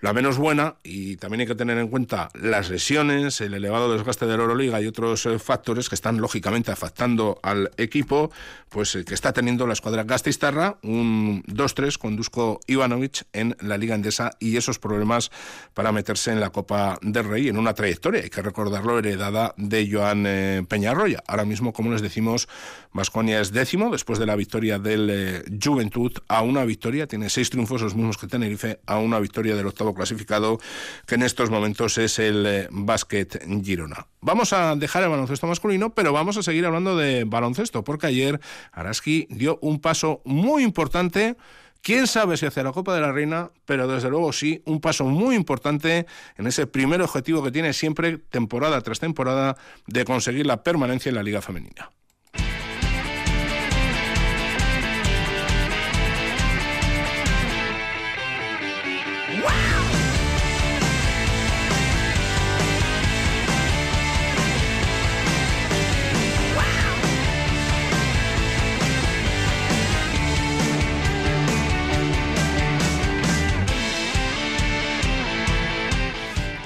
la 0.00 0.12
menos 0.12 0.38
buena, 0.38 0.76
y 0.82 1.16
también 1.16 1.42
hay 1.42 1.46
que 1.46 1.54
tener 1.54 1.78
en 1.78 1.88
cuenta 1.88 2.28
las 2.34 2.70
lesiones, 2.70 3.40
el 3.40 3.54
elevado 3.54 3.92
desgaste 3.92 4.26
de 4.26 4.36
la 4.36 4.42
Euroliga 4.42 4.80
y 4.80 4.86
otros 4.86 5.26
eh, 5.26 5.38
factores 5.38 5.88
que 5.88 5.94
están 5.94 6.18
lógicamente 6.18 6.72
afectando 6.72 7.38
al 7.42 7.70
equipo, 7.76 8.30
pues 8.68 8.94
eh, 8.94 9.04
que 9.04 9.14
está 9.14 9.32
teniendo 9.32 9.66
la 9.66 9.72
escuadra 9.72 10.04
Gastistarra, 10.04 10.78
un 10.82 11.42
2-3 11.44 11.98
con 11.98 12.16
Dusko 12.16 12.60
Ivanovic 12.66 13.24
en 13.32 13.56
la 13.60 13.78
Liga 13.78 13.94
Endesa 13.94 14.32
y 14.38 14.56
esos 14.56 14.78
problemas 14.78 15.30
para 15.74 15.92
meterse 15.92 16.32
en 16.32 16.40
la 16.40 16.50
Copa 16.50 16.98
del 17.02 17.28
Rey 17.28 17.48
en 17.48 17.58
una 17.58 17.74
trayectoria, 17.74 18.22
hay 18.22 18.30
que 18.30 18.42
recordarlo, 18.42 18.98
heredada 18.98 19.54
Joan 19.90 20.24
eh, 20.26 20.64
Peñarroya. 20.68 21.22
Ahora 21.26 21.44
mismo, 21.44 21.72
como 21.72 21.90
les 21.90 22.02
decimos, 22.02 22.48
Vasconia 22.92 23.40
es 23.40 23.52
décimo 23.52 23.90
después 23.90 24.18
de 24.18 24.26
la 24.26 24.36
victoria 24.36 24.78
del 24.78 25.08
eh, 25.10 25.42
Juventud 25.62 26.12
a 26.28 26.42
una 26.42 26.64
victoria, 26.64 27.06
tiene 27.06 27.30
seis 27.30 27.50
triunfos, 27.50 27.82
los 27.82 27.94
mismos 27.94 28.18
que 28.18 28.26
Tenerife, 28.26 28.80
a 28.86 28.98
una 28.98 29.18
victoria 29.18 29.54
del 29.56 29.66
octavo 29.66 29.94
clasificado, 29.94 30.58
que 31.06 31.14
en 31.16 31.22
estos 31.22 31.50
momentos 31.50 31.98
es 31.98 32.18
el 32.18 32.46
eh, 32.46 32.68
Básquet 32.70 33.44
Girona. 33.62 34.06
Vamos 34.20 34.52
a 34.52 34.74
dejar 34.76 35.02
el 35.02 35.10
baloncesto 35.10 35.46
masculino, 35.46 35.94
pero 35.94 36.12
vamos 36.12 36.36
a 36.36 36.42
seguir 36.42 36.66
hablando 36.66 36.96
de 36.96 37.24
baloncesto, 37.24 37.84
porque 37.84 38.08
ayer 38.08 38.40
Araski 38.72 39.26
dio 39.30 39.58
un 39.62 39.80
paso 39.80 40.22
muy 40.24 40.64
importante 40.64 41.36
Quién 41.82 42.06
sabe 42.06 42.36
si 42.36 42.46
hacia 42.46 42.62
la 42.62 42.72
Copa 42.72 42.94
de 42.94 43.00
la 43.00 43.12
Reina, 43.12 43.50
pero 43.64 43.88
desde 43.88 44.10
luego 44.10 44.32
sí, 44.32 44.62
un 44.66 44.80
paso 44.80 45.04
muy 45.04 45.34
importante 45.34 46.06
en 46.36 46.46
ese 46.46 46.66
primer 46.66 47.00
objetivo 47.02 47.42
que 47.42 47.50
tiene 47.50 47.72
siempre, 47.72 48.18
temporada 48.18 48.80
tras 48.80 49.00
temporada, 49.00 49.56
de 49.86 50.04
conseguir 50.04 50.46
la 50.46 50.62
permanencia 50.62 51.08
en 51.08 51.14
la 51.14 51.22
Liga 51.22 51.40
Femenina. 51.40 51.90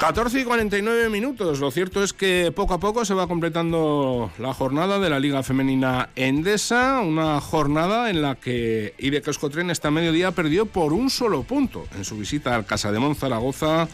14 0.03 0.41
y 0.41 0.45
49 0.45 1.11
minutos. 1.11 1.61
Lo 1.61 1.71
cierto 1.71 2.03
es 2.03 2.13
que 2.13 2.51
poco 2.51 2.75
a 2.75 2.81
poco 2.81 3.05
se 3.05 3.15
va 3.15 3.29
completando 3.29 4.33
la 4.37 4.53
jornada 4.53 4.99
de 4.99 5.09
la 5.09 5.21
Liga 5.21 5.45
Femenina 5.45 6.09
Endesa, 6.17 7.03
una 7.03 7.41
jornada 7.41 8.11
en 8.11 8.21
la 8.21 8.35
que 8.35 8.95
Ide 8.99 9.23
Escotren 9.25 9.71
esta 9.71 9.93
mediodía 9.93 10.33
perdió 10.33 10.67
por 10.67 10.93
un 10.93 11.09
solo 11.09 11.45
punto 11.45 11.87
en 11.95 12.05
su 12.05 12.19
visita 12.19 12.57
al 12.57 12.67
Casa 12.67 12.91
de 12.91 13.15
Zaragoza 13.15 13.87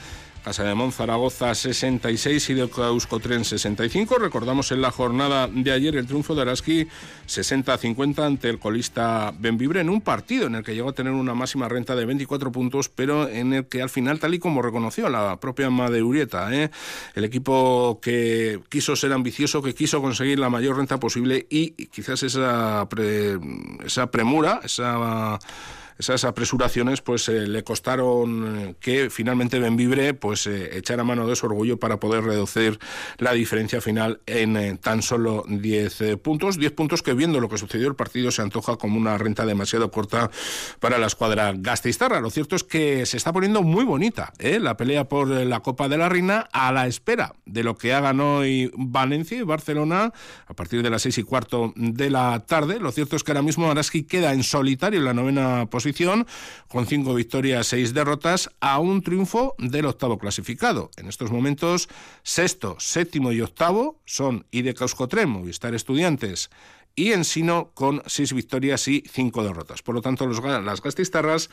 Casa 0.48 0.64
de 0.64 0.74
Monzaragoza 0.74 1.54
66 1.54 2.48
y 2.48 2.54
de 2.54 2.62
Euskotren 2.62 3.44
65. 3.44 4.16
Recordamos 4.16 4.72
en 4.72 4.80
la 4.80 4.90
jornada 4.90 5.46
de 5.46 5.70
ayer 5.72 5.94
el 5.94 6.06
triunfo 6.06 6.34
de 6.34 6.40
Araski 6.40 6.88
60-50 7.26 8.24
ante 8.24 8.48
el 8.48 8.58
colista 8.58 9.34
Benvibre 9.38 9.82
en 9.82 9.90
un 9.90 10.00
partido 10.00 10.46
en 10.46 10.54
el 10.54 10.64
que 10.64 10.74
llegó 10.74 10.88
a 10.88 10.92
tener 10.94 11.12
una 11.12 11.34
máxima 11.34 11.68
renta 11.68 11.94
de 11.94 12.06
24 12.06 12.50
puntos, 12.50 12.88
pero 12.88 13.28
en 13.28 13.52
el 13.52 13.66
que 13.66 13.82
al 13.82 13.90
final, 13.90 14.20
tal 14.20 14.32
y 14.32 14.38
como 14.38 14.62
reconoció 14.62 15.11
la 15.11 15.38
propia 15.38 15.68
Madeurieta, 15.68 16.50
¿eh? 16.54 16.70
el 17.14 17.24
equipo 17.24 17.98
que 18.00 18.62
quiso 18.70 18.96
ser 18.96 19.12
ambicioso, 19.12 19.61
que 19.61 19.74
quiso 19.74 20.00
conseguir 20.00 20.38
la 20.38 20.48
mayor 20.48 20.78
renta 20.78 20.98
posible 20.98 21.46
y 21.50 21.72
quizás 21.88 22.22
esa, 22.22 22.88
esa 23.84 24.11
premura, 24.11 24.62
esa 24.64 25.38
esas 25.98 26.24
apresuraciones 26.24 27.00
pues 27.00 27.28
eh, 27.28 27.46
le 27.46 27.64
costaron 27.64 28.68
eh, 28.68 28.74
que 28.80 29.11
finalmente 29.11 29.58
Benvibre 29.58 30.14
pues 30.14 30.46
eh, 30.46 30.78
echara 30.78 31.02
mano 31.02 31.26
de 31.26 31.34
su 31.34 31.46
orgullo 31.46 31.78
para 31.78 31.98
poder 31.98 32.22
reducir 32.24 32.78
la 33.18 33.32
diferencia 33.32 33.80
final 33.80 34.20
en 34.26 34.78
tan 34.78 35.02
solo 35.02 35.44
10 35.48 36.18
puntos, 36.22 36.58
10 36.58 36.72
puntos 36.72 37.02
que 37.02 37.14
viendo 37.14 37.40
lo 37.40 37.48
que 37.48 37.58
sucedió 37.58 37.88
el 37.88 37.96
partido 37.96 38.30
se 38.30 38.42
antoja 38.42 38.76
como 38.76 38.96
una 38.96 39.18
renta 39.18 39.44
demasiado 39.44 39.90
corta 39.90 40.30
para 40.78 40.98
la 40.98 41.06
escuadra 41.06 41.52
Gasteiztarra. 41.56 42.20
Lo 42.20 42.30
cierto 42.30 42.54
es 42.56 42.64
que 42.64 43.04
se 43.06 43.16
está 43.16 43.32
poniendo 43.32 43.62
muy 43.62 43.84
bonita 43.84 44.32
la 44.38 44.76
pelea 44.76 45.08
por 45.08 45.28
la 45.28 45.61
Copa 45.61 45.88
de 45.88 45.98
la 45.98 46.08
Reina 46.08 46.48
a 46.52 46.72
la 46.72 46.87
espera 46.87 47.34
de 47.44 47.62
lo 47.62 47.76
que 47.76 47.92
hagan 47.92 48.20
hoy 48.20 48.70
Valencia 48.76 49.38
y 49.38 49.42
Barcelona 49.42 50.12
a 50.46 50.54
partir 50.54 50.82
de 50.82 50.90
las 50.90 51.02
seis 51.02 51.18
y 51.18 51.22
cuarto 51.22 51.72
de 51.76 52.11
la 52.11 52.44
tarde. 52.46 52.78
Lo 52.78 52.92
cierto 52.92 53.16
es 53.16 53.24
que 53.24 53.32
ahora 53.32 53.42
mismo 53.42 53.70
Araski 53.70 54.04
queda 54.04 54.32
en 54.32 54.42
solitario 54.42 54.98
en 54.98 55.04
la 55.04 55.14
novena 55.14 55.66
posición 55.66 55.88
con 56.68 56.87
cinco 56.87 57.14
victorias, 57.14 57.66
seis 57.66 57.94
derrotas, 57.94 58.51
a 58.61 58.79
un 58.79 59.03
triunfo 59.03 59.55
del 59.59 59.87
octavo 59.87 60.18
clasificado. 60.18 60.90
En 60.96 61.09
estos 61.09 61.31
momentos, 61.31 61.88
sexto, 62.22 62.77
séptimo 62.79 63.33
y 63.33 63.40
octavo 63.40 64.01
son 64.05 64.46
Ideca 64.51 64.85
y 65.46 65.51
estar 65.51 65.74
Estudiantes 65.74 66.51
y 66.94 67.12
Ensino 67.12 67.70
con 67.74 68.03
seis 68.07 68.33
victorias 68.33 68.88
y 68.88 69.05
cinco 69.11 69.44
derrotas. 69.44 69.83
Por 69.83 69.94
lo 69.94 70.03
tanto, 70.03 70.27
los, 70.27 70.42
las 70.42 70.83
gastistarras 70.83 71.51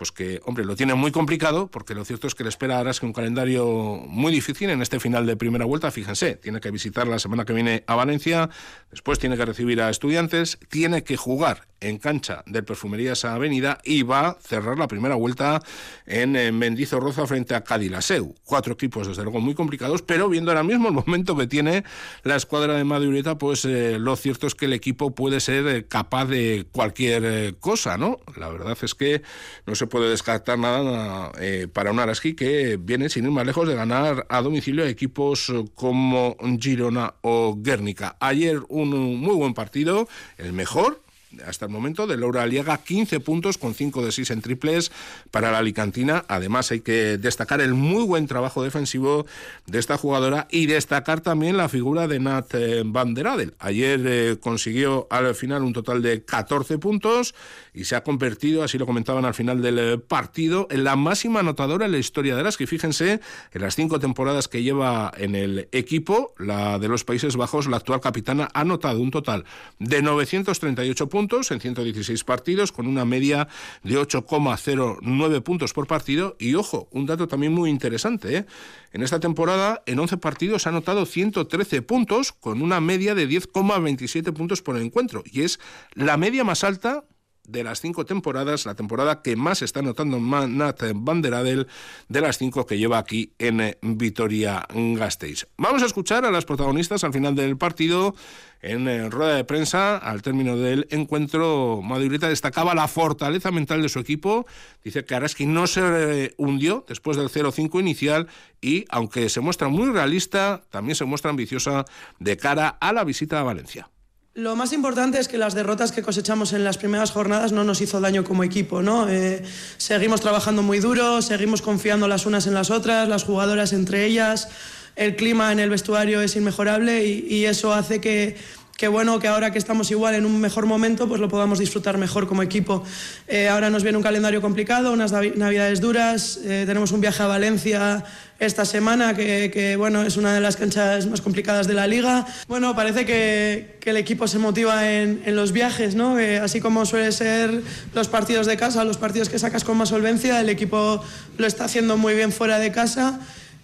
pues 0.00 0.12
que, 0.12 0.40
hombre, 0.46 0.64
lo 0.64 0.76
tiene 0.76 0.94
muy 0.94 1.12
complicado, 1.12 1.66
porque 1.66 1.94
lo 1.94 2.06
cierto 2.06 2.26
es 2.26 2.34
que 2.34 2.42
le 2.42 2.48
espera 2.48 2.78
a 2.78 2.80
Araski 2.80 3.04
un 3.04 3.12
calendario 3.12 3.66
muy 4.06 4.32
difícil 4.32 4.70
en 4.70 4.80
este 4.80 4.98
final 4.98 5.26
de 5.26 5.36
primera 5.36 5.66
vuelta. 5.66 5.90
Fíjense, 5.90 6.36
tiene 6.36 6.58
que 6.60 6.70
visitar 6.70 7.06
la 7.06 7.18
semana 7.18 7.44
que 7.44 7.52
viene 7.52 7.84
a 7.86 7.96
Valencia, 7.96 8.48
después 8.90 9.18
tiene 9.18 9.36
que 9.36 9.44
recibir 9.44 9.82
a 9.82 9.90
estudiantes, 9.90 10.58
tiene 10.70 11.04
que 11.04 11.18
jugar 11.18 11.68
en 11.80 11.98
cancha 11.98 12.42
del 12.46 12.64
Perfumerías 12.64 13.24
Avenida 13.24 13.78
y 13.84 14.02
va 14.02 14.28
a 14.28 14.34
cerrar 14.40 14.78
la 14.78 14.88
primera 14.88 15.16
vuelta 15.16 15.62
en, 16.06 16.32
Mendizorroza 16.56 17.26
frente 17.26 17.54
a 17.54 17.62
Cadilaseu. 17.62 18.34
Cuatro 18.44 18.74
equipos, 18.74 19.06
desde 19.06 19.22
luego, 19.22 19.40
muy 19.40 19.54
complicados, 19.54 20.00
pero 20.00 20.30
viendo 20.30 20.50
ahora 20.50 20.62
mismo 20.62 20.88
el 20.88 20.94
momento 20.94 21.36
que 21.36 21.46
tiene 21.46 21.84
la 22.22 22.36
escuadra 22.36 22.74
de 22.74 22.84
Madureta, 22.84 23.36
pues 23.36 23.66
eh, 23.66 23.98
lo 23.98 24.16
cierto 24.16 24.46
es 24.46 24.54
que 24.54 24.64
el 24.66 24.72
equipo 24.80 25.14
puede 25.14 25.40
ser 25.40 25.66
eh, 25.68 25.86
capaz 25.86 26.26
de 26.26 26.66
cualquier 26.72 27.24
eh, 27.24 27.54
cosa, 27.58 27.96
¿no? 27.96 28.18
La 28.36 28.48
verdad 28.48 28.76
es 28.80 28.94
que 28.94 29.22
no 29.66 29.74
se 29.74 29.86
puede 29.86 30.10
descartar 30.10 30.58
nada 30.58 31.32
para 31.72 31.90
un 31.90 31.98
Araski 31.98 32.34
que 32.34 32.76
viene, 32.76 33.08
sin 33.08 33.24
ir 33.24 33.30
más 33.30 33.46
lejos, 33.46 33.68
de 33.68 33.74
ganar 33.74 34.26
a 34.28 34.42
domicilio 34.42 34.84
a 34.84 34.88
equipos 34.88 35.52
como 35.74 36.36
Girona 36.58 37.14
o 37.22 37.56
Guernica. 37.58 38.16
Ayer 38.20 38.60
un 38.68 38.90
muy 39.20 39.34
buen 39.34 39.54
partido, 39.54 40.08
el 40.38 40.52
mejor, 40.52 41.02
hasta 41.46 41.66
el 41.66 41.70
momento 41.70 42.06
de 42.06 42.16
Laura 42.16 42.42
Aliaga, 42.42 42.78
15 42.78 43.20
puntos 43.20 43.58
con 43.58 43.74
5 43.74 44.04
de 44.04 44.12
6 44.12 44.30
en 44.30 44.42
triples 44.42 44.90
para 45.30 45.52
la 45.52 45.58
Alicantina. 45.58 46.24
Además, 46.28 46.70
hay 46.70 46.80
que 46.80 47.18
destacar 47.18 47.60
el 47.60 47.74
muy 47.74 48.04
buen 48.04 48.26
trabajo 48.26 48.62
defensivo 48.62 49.26
de 49.66 49.78
esta 49.78 49.96
jugadora 49.96 50.48
y 50.50 50.66
destacar 50.66 51.20
también 51.20 51.56
la 51.56 51.68
figura 51.68 52.08
de 52.08 52.18
Nat 52.18 52.54
eh, 52.54 52.82
Van 52.84 53.14
der 53.14 53.28
Adel. 53.28 53.54
Ayer 53.58 54.00
eh, 54.04 54.36
consiguió 54.40 55.06
al 55.10 55.34
final 55.34 55.62
un 55.62 55.72
total 55.72 56.02
de 56.02 56.24
14 56.24 56.78
puntos 56.78 57.34
y 57.72 57.84
se 57.84 57.94
ha 57.94 58.02
convertido, 58.02 58.64
así 58.64 58.78
lo 58.78 58.86
comentaban 58.86 59.24
al 59.24 59.34
final 59.34 59.62
del 59.62 59.78
eh, 59.78 59.98
partido, 59.98 60.66
en 60.70 60.84
la 60.84 60.96
máxima 60.96 61.40
anotadora 61.40 61.86
en 61.86 61.92
la 61.92 61.98
historia 61.98 62.34
de 62.34 62.42
las 62.42 62.56
que 62.56 62.66
fíjense 62.66 63.20
en 63.52 63.62
las 63.62 63.76
cinco 63.76 64.00
temporadas 64.00 64.48
que 64.48 64.62
lleva 64.62 65.12
en 65.16 65.36
el 65.36 65.68
equipo, 65.70 66.34
la 66.38 66.78
de 66.78 66.88
los 66.88 67.04
Países 67.04 67.36
Bajos, 67.36 67.68
la 67.68 67.76
actual 67.76 68.00
capitana 68.00 68.48
ha 68.52 68.60
anotado 68.60 69.00
un 69.00 69.10
total 69.10 69.44
de 69.78 70.02
938 70.02 71.08
puntos 71.08 71.19
en 71.50 71.60
116 71.60 72.24
partidos, 72.24 72.72
con 72.72 72.86
una 72.86 73.04
media 73.04 73.48
de 73.82 73.98
8,09 73.98 75.42
puntos 75.42 75.72
por 75.72 75.86
partido. 75.86 76.36
Y 76.38 76.54
ojo, 76.54 76.88
un 76.92 77.06
dato 77.06 77.28
también 77.28 77.52
muy 77.52 77.68
interesante. 77.68 78.36
¿eh? 78.36 78.46
En 78.92 79.02
esta 79.02 79.20
temporada, 79.20 79.82
en 79.86 79.98
11 79.98 80.16
partidos, 80.16 80.66
ha 80.66 80.70
anotado 80.70 81.04
113 81.04 81.82
puntos, 81.82 82.32
con 82.32 82.62
una 82.62 82.80
media 82.80 83.14
de 83.14 83.28
10,27 83.28 84.32
puntos 84.32 84.62
por 84.62 84.76
encuentro. 84.78 85.22
Y 85.30 85.42
es 85.42 85.60
la 85.94 86.16
media 86.16 86.42
más 86.42 86.64
alta 86.64 87.04
de 87.50 87.64
las 87.64 87.80
cinco 87.80 88.04
temporadas, 88.04 88.66
la 88.66 88.74
temporada 88.74 89.22
que 89.22 89.36
más 89.36 89.62
está 89.62 89.80
anotando 89.80 90.18
Nat 90.20 90.82
Banderadel 90.94 91.66
de 92.08 92.20
las 92.20 92.38
cinco 92.38 92.66
que 92.66 92.78
lleva 92.78 92.98
aquí 92.98 93.32
en 93.38 93.76
Vitoria 93.82 94.66
Gasteiz. 94.72 95.46
Vamos 95.56 95.82
a 95.82 95.86
escuchar 95.86 96.24
a 96.24 96.30
las 96.30 96.44
protagonistas 96.44 97.04
al 97.04 97.12
final 97.12 97.34
del 97.34 97.56
partido. 97.56 98.14
En 98.62 98.88
eh, 98.88 99.08
rueda 99.08 99.36
de 99.36 99.44
prensa, 99.44 99.96
al 99.96 100.20
término 100.20 100.56
del 100.56 100.86
encuentro, 100.90 101.80
Madurita 101.82 102.28
destacaba 102.28 102.74
la 102.74 102.88
fortaleza 102.88 103.50
mental 103.50 103.80
de 103.80 103.88
su 103.88 103.98
equipo. 103.98 104.46
Dice 104.84 105.04
que 105.04 105.14
Araski 105.14 105.46
no 105.46 105.66
se 105.66 105.80
eh, 105.82 106.34
hundió 106.36 106.84
después 106.86 107.16
del 107.16 107.30
0-5 107.30 107.80
inicial 107.80 108.28
y, 108.60 108.84
aunque 108.90 109.30
se 109.30 109.40
muestra 109.40 109.68
muy 109.68 109.90
realista, 109.90 110.62
también 110.70 110.94
se 110.94 111.06
muestra 111.06 111.30
ambiciosa 111.30 111.86
de 112.18 112.36
cara 112.36 112.68
a 112.68 112.92
la 112.92 113.04
visita 113.04 113.40
a 113.40 113.44
Valencia. 113.44 113.88
Lo 114.34 114.54
más 114.54 114.72
importante 114.72 115.18
es 115.18 115.26
que 115.26 115.38
las 115.38 115.54
derrotas 115.54 115.90
que 115.90 116.02
cosechamos 116.02 116.52
en 116.52 116.62
las 116.62 116.78
primeras 116.78 117.10
jornadas 117.10 117.50
no 117.50 117.64
nos 117.64 117.80
hizo 117.80 118.00
daño 118.00 118.22
como 118.22 118.44
equipo. 118.44 118.80
¿no? 118.80 119.08
Eh, 119.08 119.42
seguimos 119.76 120.20
trabajando 120.20 120.62
muy 120.62 120.78
duro, 120.78 121.20
seguimos 121.20 121.62
confiando 121.62 122.06
las 122.06 122.26
unas 122.26 122.46
en 122.46 122.54
las 122.54 122.70
otras, 122.70 123.08
las 123.08 123.24
jugadoras 123.24 123.72
entre 123.72 124.06
ellas. 124.06 124.48
El 124.94 125.16
clima 125.16 125.50
en 125.50 125.58
el 125.58 125.68
vestuario 125.68 126.20
es 126.20 126.36
inmejorable 126.36 127.04
y, 127.06 127.44
eso 127.44 127.72
hace 127.72 128.00
que, 128.00 128.36
que 128.80 128.88
bueno, 128.88 129.18
que 129.18 129.28
ahora 129.28 129.52
que 129.52 129.58
estamos 129.58 129.90
igual 129.90 130.14
en 130.14 130.24
un 130.24 130.40
mejor 130.40 130.64
momento, 130.64 131.06
pues 131.06 131.20
lo 131.20 131.28
podamos 131.28 131.58
disfrutar 131.58 131.98
mejor 131.98 132.26
como 132.26 132.42
equipo. 132.42 132.82
Eh, 133.28 133.46
ahora 133.46 133.68
nos 133.68 133.82
viene 133.82 133.98
un 133.98 134.02
calendario 134.02 134.40
complicado, 134.40 134.90
unas 134.94 135.12
navidades 135.12 135.82
duras, 135.82 136.40
eh, 136.46 136.64
tenemos 136.66 136.90
un 136.90 137.02
viaje 137.02 137.22
a 137.22 137.26
Valencia 137.26 138.02
esta 138.38 138.64
semana, 138.64 139.14
que, 139.14 139.74
bueno, 139.76 140.00
es 140.00 140.16
una 140.16 140.32
de 140.32 140.40
las 140.40 140.56
canchas 140.56 141.06
más 141.08 141.20
complicadas 141.20 141.66
de 141.66 141.74
la 141.74 141.86
liga. 141.86 142.26
Bueno, 142.48 142.74
parece 142.74 143.04
que, 143.04 143.78
el 143.84 143.98
equipo 143.98 144.26
se 144.26 144.38
motiva 144.38 144.90
en, 144.90 145.36
los 145.36 145.52
viajes, 145.52 145.94
¿no? 145.94 146.16
así 146.42 146.62
como 146.62 146.86
suele 146.86 147.12
ser 147.12 147.62
los 147.92 148.08
partidos 148.08 148.46
de 148.46 148.56
casa, 148.56 148.82
los 148.84 148.96
partidos 148.96 149.28
que 149.28 149.38
sacas 149.38 149.62
con 149.62 149.76
más 149.76 149.90
solvencia, 149.90 150.40
el 150.40 150.48
equipo 150.48 151.04
lo 151.36 151.46
está 151.46 151.66
haciendo 151.66 151.98
muy 151.98 152.14
bien 152.14 152.32
fuera 152.32 152.58
de 152.58 152.72
casa. 152.72 153.20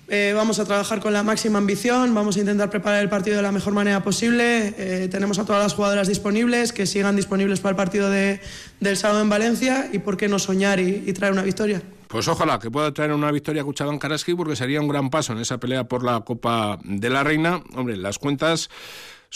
Eh, 0.08 0.32
vamos 0.36 0.58
a 0.60 0.64
trabajar 0.64 1.00
con 1.00 1.12
la 1.12 1.22
máxima 1.22 1.58
ambición, 1.58 2.14
vamos 2.14 2.36
a 2.36 2.40
intentar 2.40 2.70
preparar 2.70 3.02
el 3.02 3.08
partido 3.08 3.36
de 3.36 3.42
la 3.42 3.52
mejor 3.52 3.72
manera 3.72 4.02
posible. 4.02 4.74
Eh, 4.78 5.08
tenemos 5.10 5.38
a 5.38 5.44
todas 5.44 5.62
las 5.62 5.74
jugadoras 5.74 6.06
disponibles, 6.06 6.72
que 6.72 6.86
sigan 6.86 7.16
disponibles 7.16 7.60
para 7.60 7.70
el 7.70 7.76
partido 7.76 8.08
de, 8.08 8.40
del 8.78 8.96
sábado 8.96 9.22
en 9.22 9.28
Valencia 9.28 9.88
y 9.92 9.98
por 9.98 10.16
qué 10.16 10.28
no 10.28 10.38
soñar 10.38 10.78
y 10.78 11.12
traer 11.12 11.32
una 11.32 11.42
victoria. 11.42 11.82
Pues 12.08 12.28
ojalá 12.28 12.58
que 12.60 12.70
pueda 12.70 12.92
traer 12.94 13.12
una 13.12 13.32
victoria 13.32 13.62
a 13.62 13.64
Cuchabán 13.64 13.98
Karaski 13.98 14.34
porque 14.34 14.54
sería 14.54 14.80
un 14.80 14.86
gran 14.86 15.10
paso 15.10 15.32
en 15.32 15.40
esa 15.40 15.58
pelea 15.58 15.84
por 15.84 16.04
la 16.04 16.20
Copa 16.20 16.78
de 16.84 17.10
la 17.10 17.24
Reina. 17.24 17.62
Hombre, 17.74 17.96
las 17.96 18.18
cuentas 18.18 18.70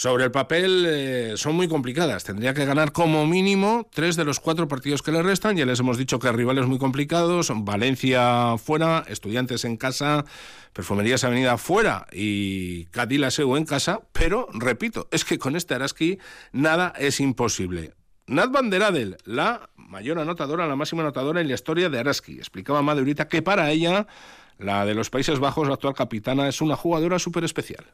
sobre 0.01 0.23
el 0.23 0.31
papel 0.31 0.83
eh, 0.87 1.33
son 1.35 1.55
muy 1.55 1.67
complicadas. 1.67 2.23
Tendría 2.23 2.55
que 2.55 2.65
ganar 2.65 2.91
como 2.91 3.27
mínimo 3.27 3.87
tres 3.93 4.15
de 4.15 4.25
los 4.25 4.39
cuatro 4.39 4.67
partidos 4.67 5.03
que 5.03 5.11
le 5.11 5.21
restan. 5.21 5.55
Ya 5.55 5.67
les 5.67 5.79
hemos 5.79 5.95
dicho 5.95 6.17
que 6.17 6.31
rivales 6.31 6.65
muy 6.65 6.79
complicados. 6.79 7.51
Valencia 7.53 8.57
fuera, 8.57 9.03
Estudiantes 9.07 9.63
en 9.63 9.77
casa, 9.77 10.25
Perfumerías 10.73 11.23
Avenida 11.23 11.55
fuera 11.59 12.07
y 12.11 12.85
Cadilaseu 12.85 13.55
en 13.55 13.65
casa. 13.65 13.99
Pero, 14.11 14.47
repito, 14.53 15.07
es 15.11 15.23
que 15.23 15.37
con 15.37 15.55
este 15.55 15.75
Araski 15.75 16.17
nada 16.51 16.93
es 16.97 17.19
imposible. 17.19 17.93
Nat 18.25 18.49
Van 18.49 18.73
Adel, 18.73 19.17
la 19.25 19.69
mayor 19.75 20.17
anotadora, 20.17 20.65
la 20.65 20.75
máxima 20.75 21.03
anotadora 21.03 21.41
en 21.41 21.47
la 21.47 21.53
historia 21.53 21.91
de 21.91 21.99
Araski. 21.99 22.39
Explicaba 22.39 22.81
Madurita 22.81 23.27
que 23.27 23.43
para 23.43 23.69
ella, 23.69 24.07
la 24.57 24.83
de 24.83 24.95
los 24.95 25.11
Países 25.11 25.37
Bajos, 25.37 25.67
la 25.67 25.75
actual 25.75 25.93
capitana, 25.93 26.47
es 26.47 26.59
una 26.59 26.75
jugadora 26.75 27.19
súper 27.19 27.43
especial. 27.43 27.85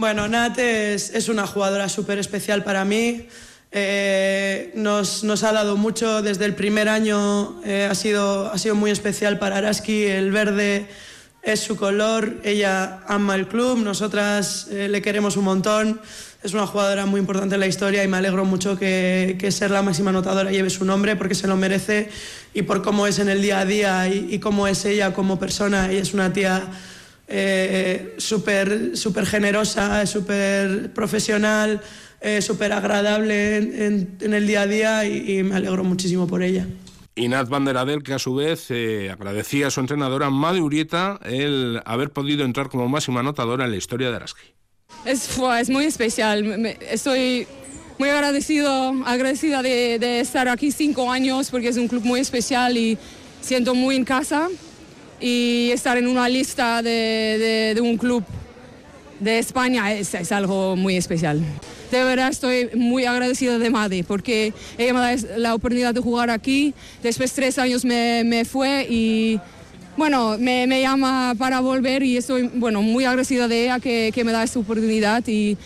Bueno, 0.00 0.26
Nat 0.28 0.58
es, 0.58 1.28
una 1.28 1.46
jugadora 1.46 1.90
súper 1.90 2.18
especial 2.18 2.64
para 2.64 2.86
mí. 2.86 3.28
Eh, 3.70 4.72
nos, 4.74 5.22
ha 5.44 5.52
dado 5.52 5.76
mucho 5.76 6.22
desde 6.22 6.46
el 6.46 6.54
primer 6.54 6.88
año, 6.88 7.60
eh, 7.66 7.86
ha, 7.90 7.94
sido, 7.94 8.50
ha 8.50 8.56
sido 8.56 8.74
muy 8.74 8.90
especial 8.90 9.38
para 9.38 9.58
Araski. 9.58 10.04
El 10.04 10.30
verde 10.30 10.86
es 11.42 11.60
su 11.60 11.76
color, 11.76 12.40
ella 12.44 13.00
ama 13.08 13.34
el 13.34 13.46
club, 13.46 13.76
nosotras 13.80 14.68
eh, 14.70 14.88
le 14.88 15.02
queremos 15.02 15.36
un 15.36 15.44
montón, 15.44 16.00
es 16.42 16.54
una 16.54 16.66
jugadora 16.66 17.04
muy 17.04 17.20
importante 17.20 17.56
en 17.56 17.60
la 17.60 17.66
historia 17.66 18.02
y 18.02 18.08
me 18.08 18.16
alegro 18.16 18.46
mucho 18.46 18.78
que, 18.78 19.36
que, 19.38 19.52
ser 19.52 19.70
la 19.70 19.82
máxima 19.82 20.08
anotadora 20.08 20.50
lleve 20.50 20.70
su 20.70 20.86
nombre 20.86 21.14
porque 21.14 21.34
se 21.34 21.46
lo 21.46 21.58
merece 21.58 22.08
y 22.54 22.62
por 22.62 22.80
cómo 22.80 23.06
es 23.06 23.18
en 23.18 23.28
el 23.28 23.42
día 23.42 23.58
a 23.58 23.66
día 23.66 24.08
y, 24.08 24.28
y 24.30 24.38
cómo 24.38 24.66
es 24.66 24.82
ella 24.86 25.12
como 25.12 25.38
persona. 25.38 25.90
Ella 25.90 26.00
es 26.00 26.14
una 26.14 26.32
tía 26.32 26.70
eh, 27.30 28.14
súper 28.18 28.96
super 28.96 29.24
generosa, 29.24 30.04
súper 30.06 30.92
profesional, 30.92 31.80
eh, 32.20 32.42
súper 32.42 32.72
agradable 32.72 33.56
en, 33.56 33.82
en, 33.82 34.18
en, 34.20 34.34
el 34.34 34.46
día 34.46 34.62
a 34.62 34.66
día 34.66 35.04
y, 35.06 35.38
y 35.38 35.42
me 35.42 35.54
alegro 35.54 35.84
muchísimo 35.84 36.26
por 36.26 36.42
ella. 36.42 36.66
Y 37.14 37.28
Nat 37.28 37.48
Van 37.48 37.64
der 37.64 37.76
Adel, 37.76 38.02
que 38.02 38.14
a 38.14 38.18
su 38.18 38.34
vez 38.34 38.66
eh, 38.70 39.10
agradecía 39.10 39.68
a 39.68 39.70
su 39.70 39.80
entrenadora 39.80 40.30
Madi 40.30 40.60
Urieta 40.60 41.20
el 41.24 41.80
haber 41.84 42.10
podido 42.10 42.44
entrar 42.44 42.68
como 42.68 42.88
máxima 42.88 43.20
anotadora 43.20 43.64
en 43.64 43.70
la 43.70 43.76
historia 43.76 44.10
de 44.10 44.16
Araski. 44.16 44.54
Es, 45.04 45.28
fue, 45.28 45.60
es 45.60 45.70
muy 45.70 45.84
especial. 45.84 46.42
Me, 46.44 46.78
estoy 46.80 47.46
muy 47.98 48.08
agradecido, 48.08 48.94
agradecida 49.04 49.62
de, 49.62 49.98
de, 49.98 50.20
estar 50.20 50.48
aquí 50.48 50.72
cinco 50.72 51.10
años 51.12 51.50
porque 51.50 51.68
es 51.68 51.76
un 51.76 51.88
club 51.88 52.04
muy 52.04 52.20
especial 52.20 52.76
y 52.76 52.98
siento 53.40 53.74
muy 53.74 53.96
en 53.96 54.04
casa. 54.04 54.48
Y 55.20 55.70
estar 55.72 55.98
en 55.98 56.06
una 56.06 56.28
lista 56.28 56.82
de, 56.82 57.78
un 57.82 57.96
club 57.96 58.24
de 59.18 59.38
España 59.38 59.92
es, 59.92 60.14
es 60.14 60.32
algo 60.32 60.76
muy 60.76 60.96
especial 60.96 61.42
de 61.90 62.04
verdad 62.04 62.28
estoy 62.28 62.70
muy 62.74 63.04
agradecida 63.04 63.58
de 63.58 63.70
Madi 63.70 64.02
porque 64.02 64.52
ella 64.78 64.94
me 64.94 65.00
da 65.00 65.16
la 65.36 65.54
oportunidad 65.54 65.92
de 65.92 66.00
jugar 66.00 66.30
aquí. 66.30 66.74
Después 67.02 67.32
tres 67.32 67.58
años 67.58 67.84
me, 67.84 68.22
me 68.24 68.44
fue 68.44 68.86
y 68.88 69.40
bueno, 69.96 70.36
me, 70.38 70.66
me, 70.66 70.80
llama 70.80 71.34
para 71.36 71.60
volver 71.60 72.02
y 72.02 72.16
estoy 72.16 72.48
bueno, 72.54 72.80
muy 72.80 73.04
agradecida 73.04 73.48
de 73.48 73.64
ella 73.64 73.80
que, 73.80 74.12
que 74.14 74.24
me 74.24 74.32
da 74.32 74.42
esta 74.42 74.58
oportunidad 74.58 75.22
y 75.26 75.56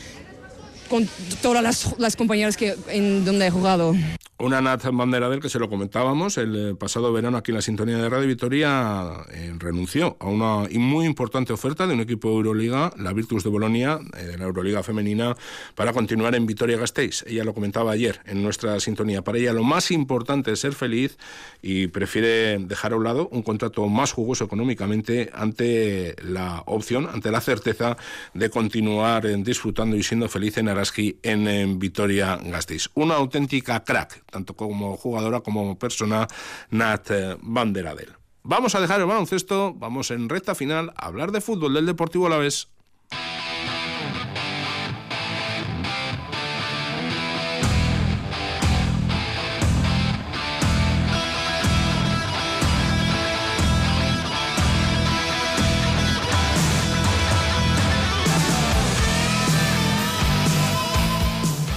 con 0.88 1.08
todas 1.42 1.62
las, 1.62 1.94
las 1.98 2.16
compañeras 2.16 2.56
que, 2.56 2.74
en 2.88 3.24
donde 3.24 3.46
he 3.46 3.50
jugado. 3.50 3.94
Una 4.44 4.60
Nat 4.60 4.84
Banderadel 4.92 5.40
que 5.40 5.48
se 5.48 5.58
lo 5.58 5.70
comentábamos 5.70 6.36
el 6.36 6.76
pasado 6.76 7.10
verano 7.14 7.38
aquí 7.38 7.50
en 7.50 7.54
la 7.54 7.62
sintonía 7.62 7.96
de 7.96 8.10
Radio 8.10 8.28
Vitoria 8.28 9.24
eh, 9.32 9.54
renunció 9.58 10.18
a 10.20 10.26
una 10.26 10.68
muy 10.78 11.06
importante 11.06 11.54
oferta 11.54 11.86
de 11.86 11.94
un 11.94 12.00
equipo 12.00 12.28
de 12.28 12.34
Euroliga, 12.34 12.92
la 12.98 13.14
Virtus 13.14 13.42
de 13.42 13.48
Bolonia, 13.48 13.98
eh, 14.18 14.22
de 14.22 14.36
la 14.36 14.44
Euroliga 14.44 14.82
femenina, 14.82 15.34
para 15.74 15.94
continuar 15.94 16.34
en 16.34 16.44
Vitoria 16.44 16.76
Gasteiz. 16.76 17.24
Ella 17.26 17.42
lo 17.42 17.54
comentaba 17.54 17.92
ayer 17.92 18.20
en 18.26 18.42
nuestra 18.42 18.78
sintonía. 18.80 19.22
Para 19.22 19.38
ella 19.38 19.54
lo 19.54 19.62
más 19.62 19.90
importante 19.90 20.52
es 20.52 20.60
ser 20.60 20.74
feliz 20.74 21.16
y 21.62 21.86
prefiere 21.86 22.58
dejar 22.58 22.92
a 22.92 22.96
un 22.96 23.04
lado 23.04 23.28
un 23.32 23.40
contrato 23.40 23.88
más 23.88 24.12
jugoso 24.12 24.44
económicamente 24.44 25.30
ante 25.32 26.16
la 26.22 26.64
opción, 26.66 27.08
ante 27.10 27.30
la 27.30 27.40
certeza 27.40 27.96
de 28.34 28.50
continuar 28.50 29.24
eh, 29.24 29.34
disfrutando 29.38 29.96
y 29.96 30.02
siendo 30.02 30.28
feliz 30.28 30.58
en 30.58 30.68
Araski 30.68 31.16
en, 31.22 31.48
en 31.48 31.78
Vitoria 31.78 32.36
Gasteiz. 32.44 32.90
Una 32.92 33.14
auténtica 33.14 33.82
crack 33.82 34.22
tanto 34.34 34.54
como 34.54 34.96
jugadora 34.96 35.40
como 35.40 35.78
persona, 35.78 36.26
Nat 36.70 37.08
Van 37.40 37.72
der 37.72 37.86
Adel. 37.86 38.12
Vamos 38.42 38.74
a 38.74 38.80
dejar 38.80 39.00
el 39.00 39.06
baloncesto, 39.06 39.72
vamos 39.74 40.10
en 40.10 40.28
recta 40.28 40.56
final 40.56 40.92
a 40.96 41.06
hablar 41.06 41.30
de 41.30 41.40
fútbol 41.40 41.72
del 41.74 41.86
Deportivo 41.86 42.26
Alavés. 42.26 42.68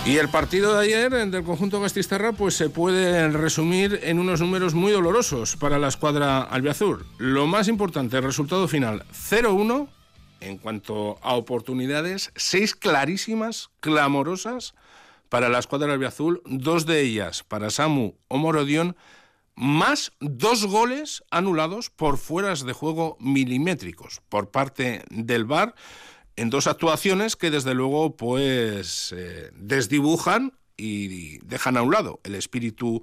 Y 0.08 0.20
el 0.20 0.30
partido 0.30 0.74
de 0.74 0.86
ayer 0.86 1.28
del 1.30 1.44
conjunto 1.44 1.82
Gastisterra 1.82 2.32
pues 2.32 2.56
se 2.56 2.70
puede 2.70 3.28
resumir 3.28 4.00
en 4.04 4.20
unos 4.20 4.40
números 4.40 4.74
muy 4.74 4.94
dolorosos 4.94 5.58
para 5.58 5.80
la 5.80 5.90
escuadra 5.90 6.44
albiazul. 6.44 7.06
Lo 7.18 7.46
más 7.46 7.68
importante, 7.68 8.16
el 8.16 8.24
resultado 8.24 8.70
final 8.70 9.04
0-1 9.12 9.90
en 10.40 10.60
cuanto 10.60 11.20
a 11.22 11.34
oportunidades, 11.34 12.32
seis 12.38 12.74
clarísimas, 12.74 13.70
clamorosas 13.82 14.76
para 15.28 15.50
la 15.50 15.60
escuadra 15.60 15.92
albiazul, 15.92 16.42
dos 16.46 16.86
de 16.86 17.02
ellas 17.02 17.44
para 17.44 17.70
Samu 17.70 18.14
Omorodion, 18.30 18.96
más 19.56 20.14
dos 20.22 20.68
goles 20.68 21.22
anulados 21.32 21.90
por 21.90 22.18
fueras 22.18 22.66
de 22.66 22.72
juego 22.72 23.18
milimétricos 23.20 24.22
por 24.30 24.52
parte 24.52 25.04
del 25.10 25.44
VAR 25.44 25.76
en 26.38 26.50
dos 26.50 26.68
actuaciones 26.68 27.36
que 27.36 27.52
desde 27.52 27.74
luego 27.74 28.16
pues 28.16 29.14
eh, 29.16 29.50
desdibujan 29.56 30.54
y 30.78 31.40
dejan 31.40 31.76
a 31.76 31.82
un 31.82 31.92
lado 31.92 32.22
el 32.24 32.36
espíritu 32.36 33.02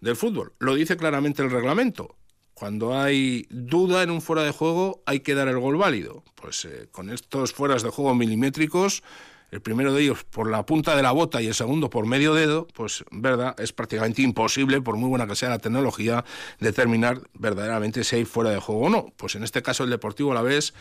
del 0.00 0.16
fútbol. 0.16 0.52
Lo 0.58 0.74
dice 0.74 0.96
claramente 0.96 1.42
el 1.42 1.50
reglamento. 1.50 2.16
Cuando 2.54 2.98
hay 2.98 3.46
duda 3.50 4.02
en 4.02 4.10
un 4.10 4.20
fuera 4.20 4.42
de 4.42 4.50
juego 4.50 5.02
hay 5.06 5.20
que 5.20 5.34
dar 5.34 5.48
el 5.48 5.58
gol 5.58 5.76
válido. 5.76 6.24
Pues 6.34 6.64
eh, 6.64 6.88
con 6.90 7.10
estos 7.10 7.52
fueras 7.52 7.82
de 7.82 7.90
juego 7.90 8.14
milimétricos, 8.14 9.02
el 9.52 9.60
primero 9.60 9.92
de 9.92 10.02
ellos 10.02 10.24
por 10.24 10.50
la 10.50 10.66
punta 10.66 10.96
de 10.96 11.02
la 11.02 11.12
bota 11.12 11.40
y 11.40 11.46
el 11.46 11.54
segundo 11.54 11.90
por 11.90 12.06
medio 12.06 12.34
dedo, 12.34 12.66
pues 12.74 13.04
verdad, 13.12 13.54
es 13.60 13.72
prácticamente 13.72 14.22
imposible, 14.22 14.80
por 14.80 14.96
muy 14.96 15.08
buena 15.08 15.26
que 15.26 15.36
sea 15.36 15.50
la 15.50 15.58
tecnología, 15.58 16.24
determinar 16.58 17.20
verdaderamente 17.34 18.02
si 18.02 18.16
hay 18.16 18.24
fuera 18.24 18.50
de 18.50 18.58
juego 18.58 18.86
o 18.86 18.90
no. 18.90 19.12
Pues 19.16 19.36
en 19.36 19.44
este 19.44 19.62
caso 19.62 19.84
el 19.84 19.90
Deportivo 19.90 20.32
a 20.32 20.34
la 20.34 20.42
vez 20.42 20.72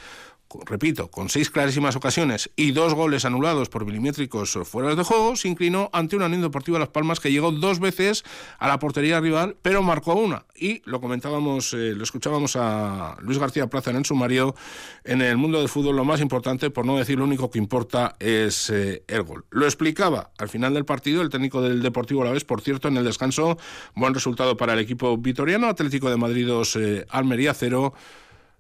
repito, 0.66 1.10
con 1.10 1.30
seis 1.30 1.50
clarísimas 1.50 1.96
ocasiones 1.96 2.50
y 2.56 2.72
dos 2.72 2.94
goles 2.94 3.26
anulados 3.26 3.70
por 3.70 3.86
milimétricos 3.86 4.58
fuera 4.64 4.96
de 4.96 5.04
juego, 5.04 5.36
se 5.36 5.48
inclinó 5.48 5.90
ante 5.94 6.16
una 6.16 6.26
Unión 6.26 6.42
Deportiva 6.42 6.80
Las 6.80 6.90
Palmas 6.90 7.20
que 7.20 7.32
llegó 7.32 7.52
dos 7.52 7.80
veces 7.80 8.24
a 8.60 8.68
la 8.68 8.80
portería 8.80 9.20
rival, 9.20 9.56
pero 9.62 9.82
marcó 9.82 10.16
una. 10.16 10.46
Y 10.56 10.82
lo 10.86 11.02
comentábamos, 11.02 11.74
eh, 11.74 11.94
lo 11.96 12.04
escuchábamos 12.04 12.56
a 12.56 13.18
Luis 13.22 13.38
García 13.40 13.68
Plaza 13.68 13.92
en 13.92 13.98
el 13.98 14.06
sumario, 14.06 14.56
en 15.04 15.22
el 15.22 15.38
mundo 15.38 15.60
del 15.60 15.70
fútbol 15.70 15.96
lo 15.96 16.06
más 16.06 16.22
importante, 16.22 16.70
por 16.70 16.86
no 16.86 16.98
decir 16.98 17.18
lo 17.18 17.26
único 17.26 17.50
que 17.50 17.60
importa, 17.60 18.16
es 18.20 18.61
eh, 18.70 19.04
el 19.08 19.24
gol. 19.24 19.46
Lo 19.50 19.66
explicaba 19.66 20.32
al 20.38 20.50
final 20.50 20.74
del 20.74 20.86
partido 20.86 21.22
el 21.22 21.30
técnico 21.30 21.62
del 21.62 21.82
Deportivo 21.82 22.22
a 22.22 22.26
la 22.26 22.32
vez, 22.32 22.44
por 22.44 22.62
cierto, 22.62 22.88
en 22.88 22.98
el 22.98 23.04
descanso, 23.04 23.58
buen 23.96 24.14
resultado 24.14 24.58
para 24.58 24.74
el 24.74 24.80
equipo 24.80 25.18
vitoriano, 25.18 25.68
Atlético 25.68 26.10
de 26.10 26.18
Madrid 26.18 26.48
2, 26.48 26.76
eh, 26.76 27.06
Almería 27.10 27.54
0. 27.54 27.94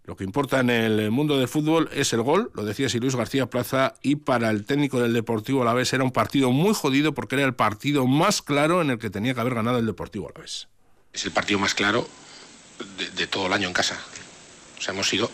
Lo 0.05 0.15
que 0.15 0.23
importa 0.23 0.59
en 0.59 0.71
el 0.71 1.11
mundo 1.11 1.37
del 1.37 1.47
fútbol 1.47 1.89
es 1.93 2.11
el 2.13 2.23
gol, 2.23 2.51
lo 2.55 2.65
decía 2.65 2.89
si 2.89 2.99
Luis 2.99 3.15
García 3.15 3.49
Plaza, 3.49 3.93
y 4.01 4.15
para 4.15 4.49
el 4.49 4.65
técnico 4.65 4.99
del 4.99 5.13
Deportivo 5.13 5.61
Alavés 5.61 5.93
era 5.93 6.03
un 6.03 6.11
partido 6.11 6.51
muy 6.51 6.73
jodido 6.73 7.13
porque 7.13 7.35
era 7.35 7.45
el 7.45 7.53
partido 7.53 8.07
más 8.07 8.41
claro 8.41 8.81
en 8.81 8.89
el 8.89 8.97
que 8.97 9.09
tenía 9.09 9.33
que 9.33 9.41
haber 9.41 9.53
ganado 9.53 9.77
el 9.77 9.85
Deportivo 9.85 10.27
Alavés. 10.29 10.67
Es 11.13 11.25
el 11.25 11.31
partido 11.31 11.59
más 11.59 11.75
claro 11.75 12.07
de, 12.97 13.09
de 13.11 13.27
todo 13.27 13.47
el 13.47 13.53
año 13.53 13.67
en 13.67 13.73
casa. 13.73 13.99
O 14.79 14.81
sea, 14.81 14.93
hemos 14.93 15.07
sido 15.07 15.29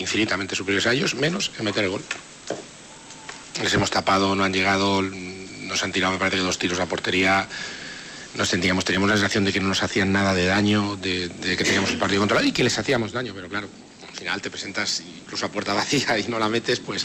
infinitamente 0.00 0.56
superiores 0.56 0.86
a 0.86 0.92
ellos, 0.92 1.14
menos 1.14 1.52
en 1.58 1.64
meter 1.66 1.84
el 1.84 1.90
gol. 1.90 2.02
Les 3.62 3.74
hemos 3.74 3.90
tapado, 3.90 4.34
no 4.34 4.44
han 4.44 4.52
llegado, 4.52 5.02
nos 5.02 5.82
han 5.82 5.92
tirado, 5.92 6.12
me 6.12 6.18
parece 6.18 6.36
que 6.36 6.42
dos 6.42 6.58
tiros 6.58 6.78
a 6.80 6.86
portería. 6.86 7.46
Nos 8.36 8.48
sentíamos, 8.48 8.84
teníamos 8.84 9.08
la 9.08 9.16
sensación 9.16 9.44
de 9.44 9.52
que 9.52 9.60
no 9.60 9.68
nos 9.68 9.82
hacían 9.82 10.12
nada 10.12 10.34
de 10.34 10.46
daño, 10.46 10.96
de, 10.96 11.30
que 11.40 11.64
teníamos 11.64 11.90
el 11.90 11.98
partido 11.98 12.20
controlado 12.20 12.46
y 12.46 12.52
que 12.52 12.62
les 12.62 12.78
hacíamos 12.78 13.12
daño, 13.12 13.32
pero 13.34 13.48
claro, 13.48 13.68
al 14.08 14.16
final 14.16 14.40
te 14.40 14.50
presentas 14.50 15.00
incluso 15.00 15.46
a 15.46 15.48
puerta 15.50 15.74
vacía 15.74 16.18
y 16.18 16.28
no 16.28 16.38
la 16.38 16.48
metes, 16.48 16.78
pues, 16.78 17.04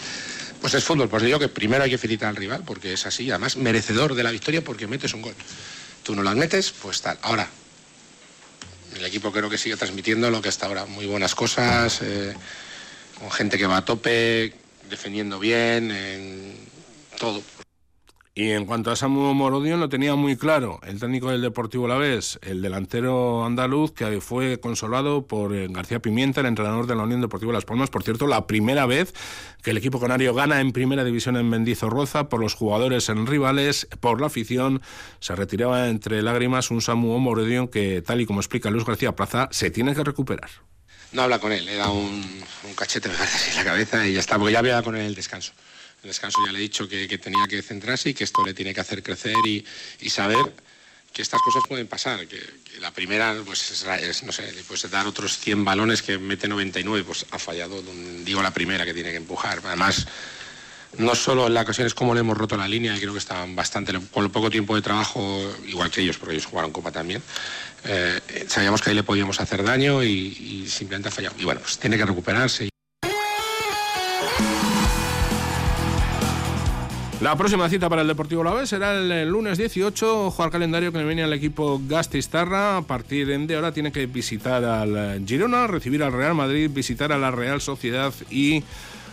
pues 0.61 0.73
es 0.75 0.83
fútbol. 0.83 1.09
Pues 1.09 1.23
digo 1.23 1.39
que 1.39 1.49
primero 1.49 1.83
hay 1.83 1.89
que 1.89 1.97
felicitar 1.97 2.29
al 2.29 2.35
rival, 2.35 2.63
porque 2.65 2.93
es 2.93 3.05
así, 3.05 3.29
además 3.31 3.57
merecedor 3.57 4.13
de 4.13 4.23
la 4.23 4.31
victoria 4.31 4.63
porque 4.63 4.87
metes 4.87 5.13
un 5.13 5.23
gol. 5.23 5.35
Tú 6.03 6.15
no 6.15 6.21
las 6.21 6.35
metes, 6.35 6.71
pues 6.71 7.01
tal. 7.01 7.17
Ahora, 7.23 7.49
el 8.95 9.05
equipo 9.05 9.31
creo 9.31 9.49
que 9.49 9.57
sigue 9.57 9.75
transmitiendo 9.75 10.29
lo 10.29 10.41
que 10.41 10.49
hasta 10.49 10.67
ahora, 10.67 10.85
muy 10.85 11.05
buenas 11.05 11.35
cosas, 11.35 11.99
eh, 12.01 12.33
con 13.19 13.31
gente 13.31 13.57
que 13.57 13.65
va 13.65 13.77
a 13.77 13.85
tope, 13.85 14.53
defendiendo 14.89 15.39
bien, 15.39 15.91
en 15.91 16.55
todo. 17.19 17.41
Y 18.37 18.51
en 18.51 18.65
cuanto 18.65 18.91
a 18.91 18.97
Samu 18.97 19.33
Morodion 19.33 19.79
lo 19.79 19.87
tenía 19.87 20.13
muy 20.15 20.35
claro, 20.35 20.81
el 20.85 20.99
técnico 20.99 21.31
del 21.31 21.41
Deportivo 21.41 21.85
Alavés, 21.85 22.37
el 22.41 22.61
delantero 22.61 23.45
andaluz 23.45 23.93
que 23.93 24.19
fue 24.19 24.59
consolado 24.59 25.25
por 25.25 25.55
García 25.71 26.01
Pimienta, 26.01 26.41
el 26.41 26.47
entrenador 26.47 26.85
de 26.85 26.95
la 26.95 27.03
Unión 27.03 27.21
Deportiva 27.21 27.53
Las 27.53 27.63
Palmas. 27.63 27.89
Por 27.89 28.03
cierto, 28.03 28.27
la 28.27 28.45
primera 28.45 28.85
vez 28.85 29.13
que 29.63 29.71
el 29.71 29.77
equipo 29.77 30.01
canario 30.01 30.33
gana 30.33 30.59
en 30.59 30.73
primera 30.73 31.05
división 31.05 31.37
en 31.37 31.49
Mendizorroza 31.49 32.27
por 32.27 32.41
los 32.41 32.55
jugadores 32.55 33.07
en 33.07 33.25
rivales, 33.25 33.87
por 34.01 34.19
la 34.19 34.27
afición, 34.27 34.81
se 35.21 35.33
retiraba 35.33 35.87
entre 35.87 36.21
lágrimas 36.21 36.71
un 36.71 36.81
Samu 36.81 37.17
Morodion 37.19 37.69
que, 37.69 38.01
tal 38.01 38.19
y 38.19 38.25
como 38.25 38.41
explica 38.41 38.69
Luis 38.69 38.83
García 38.83 39.15
Plaza, 39.15 39.47
se 39.51 39.71
tiene 39.71 39.95
que 39.95 40.03
recuperar. 40.03 40.49
No 41.15 41.23
habla 41.23 41.39
con 41.39 41.51
él, 41.51 41.65
le 41.65 41.75
da 41.75 41.89
un, 41.89 42.45
un 42.63 42.73
cachete 42.75 43.09
en 43.49 43.55
la 43.55 43.63
cabeza 43.63 44.05
y 44.05 44.13
ya 44.13 44.19
está, 44.19 44.37
porque 44.37 44.53
ya 44.53 44.59
había 44.59 44.81
con 44.83 44.95
él 44.95 45.07
el 45.07 45.15
descanso 45.15 45.53
el 46.05 46.09
descanso 46.09 46.37
ya 46.45 46.51
le 46.51 46.59
he 46.59 46.61
dicho 46.61 46.87
que, 46.87 47.07
tenía 47.17 47.47
que 47.47 47.61
centrarse 47.63 48.09
y 48.09 48.13
que 48.13 48.23
esto 48.23 48.45
le 48.45 48.53
tiene 48.53 48.75
que 48.75 48.79
hacer 48.79 49.01
crecer 49.01 49.35
y, 49.43 49.65
saber 50.09 50.53
que 51.11 51.23
estas 51.23 51.41
cosas 51.41 51.63
pueden 51.67 51.87
pasar, 51.87 52.27
que, 52.27 52.39
la 52.79 52.91
primera, 52.91 53.35
pues 53.43 53.71
es, 53.71 54.23
no 54.23 54.31
sé, 54.31 54.51
después 54.51 54.89
dar 54.91 55.07
otros 55.07 55.39
100 55.39 55.65
balones 55.65 56.03
que 56.03 56.19
mete 56.19 56.47
99, 56.47 57.03
pues 57.05 57.25
ha 57.31 57.39
fallado, 57.39 57.81
digo 58.23 58.43
la 58.43 58.51
primera 58.51 58.85
que 58.85 58.93
tiene 58.93 59.09
que 59.11 59.17
empujar. 59.17 59.61
Además, 59.63 60.05
no 60.97 61.15
solo 61.15 61.47
en 61.47 61.53
las 61.53 61.63
ocasiones 61.63 61.93
como 61.95 62.13
le 62.13 62.19
hemos 62.19 62.37
roto 62.37 62.55
la 62.55 62.67
línea, 62.67 62.95
creo 62.99 63.13
que 63.13 63.19
estaban 63.19 63.55
bastante, 63.55 63.93
con 64.11 64.25
el 64.25 64.29
poco 64.29 64.51
tiempo 64.51 64.75
de 64.75 64.81
trabajo, 64.81 65.55
igual 65.65 65.89
que 65.89 66.01
ellos, 66.01 66.17
porque 66.17 66.35
ellos 66.35 66.45
jugaron 66.45 66.71
Copa 66.71 66.91
también, 66.91 67.23
eh, 67.87 68.45
sabíamos 68.47 68.81
que 68.81 68.89
ahí 68.89 68.95
le 68.95 69.03
podíamos 69.03 69.39
hacer 69.39 69.63
daño 69.63 70.03
y, 70.03 70.65
simplemente 70.67 71.09
ha 71.09 71.11
fallado. 71.11 71.35
Y 71.39 71.45
bueno, 71.45 71.61
pues 71.61 71.77
tiene 71.77 71.97
que 71.97 72.05
recuperarse. 72.05 72.69
La 77.21 77.35
próxima 77.35 77.69
cita 77.69 77.89
para 77.89 78.01
el 78.01 78.07
Deportivo 78.07 78.43
La 78.43 78.53
Vez 78.53 78.69
será 78.69 78.93
el, 78.93 79.29
lunes 79.29 79.57
18. 79.57 80.27
Ojo 80.27 80.43
al 80.43 80.51
calendario 80.51 80.91
que 80.91 80.97
le 80.97 81.05
viene 81.05 81.23
al 81.23 81.33
equipo 81.33 81.81
Gastistarra. 81.87 82.77
A 82.77 82.81
partir 82.81 83.27
de 83.27 83.55
ahora 83.55 83.71
tiene 83.71 83.91
que 83.91 84.05
visitar 84.05 84.63
al 84.63 85.23
Girona, 85.25 85.67
recibir 85.67 86.03
al 86.03 86.11
Real 86.11 86.35
Madrid, 86.35 86.69
visitar 86.71 87.11
a 87.11 87.17
la 87.17 87.31
Real 87.31 87.61
Sociedad 87.61 88.13
y 88.29 88.63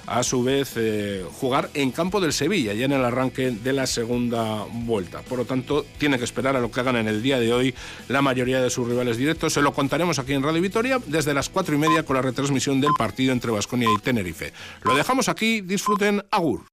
a 0.06 0.22
su 0.22 0.42
vez 0.42 0.72
eh, 0.76 1.24
jugar 1.40 1.70
en 1.74 1.90
campo 1.90 2.20
del 2.20 2.32
Sevilla, 2.32 2.72
ya 2.72 2.84
en 2.84 2.92
el 2.92 3.04
arranque 3.04 3.50
de 3.50 3.72
la 3.72 3.86
segunda 3.86 4.64
vuelta. 4.72 5.22
Por 5.22 5.38
lo 5.38 5.44
tanto, 5.44 5.84
tiene 5.98 6.18
que 6.18 6.24
esperar 6.24 6.56
a 6.56 6.60
lo 6.60 6.70
que 6.70 6.80
hagan 6.80 6.96
en 6.96 7.08
el 7.08 7.22
día 7.22 7.38
de 7.38 7.52
hoy 7.52 7.74
la 8.08 8.22
mayoría 8.22 8.60
de 8.60 8.70
sus 8.70 8.88
rivales 8.88 9.16
directos. 9.16 9.52
Se 9.52 9.62
lo 9.62 9.72
contaremos 9.72 10.18
aquí 10.18 10.32
en 10.32 10.42
Radio 10.42 10.62
Vitoria 10.62 10.98
desde 11.06 11.34
las 11.34 11.48
cuatro 11.48 11.74
y 11.74 11.78
media 11.78 12.04
con 12.04 12.16
la 12.16 12.22
retransmisión 12.22 12.80
del 12.80 12.92
partido 12.96 13.32
entre 13.32 13.50
Vasconia 13.50 13.88
y 13.96 14.00
Tenerife. 14.00 14.52
Lo 14.82 14.94
dejamos 14.96 15.28
aquí, 15.28 15.60
disfruten, 15.60 16.22
Agur. 16.30 16.71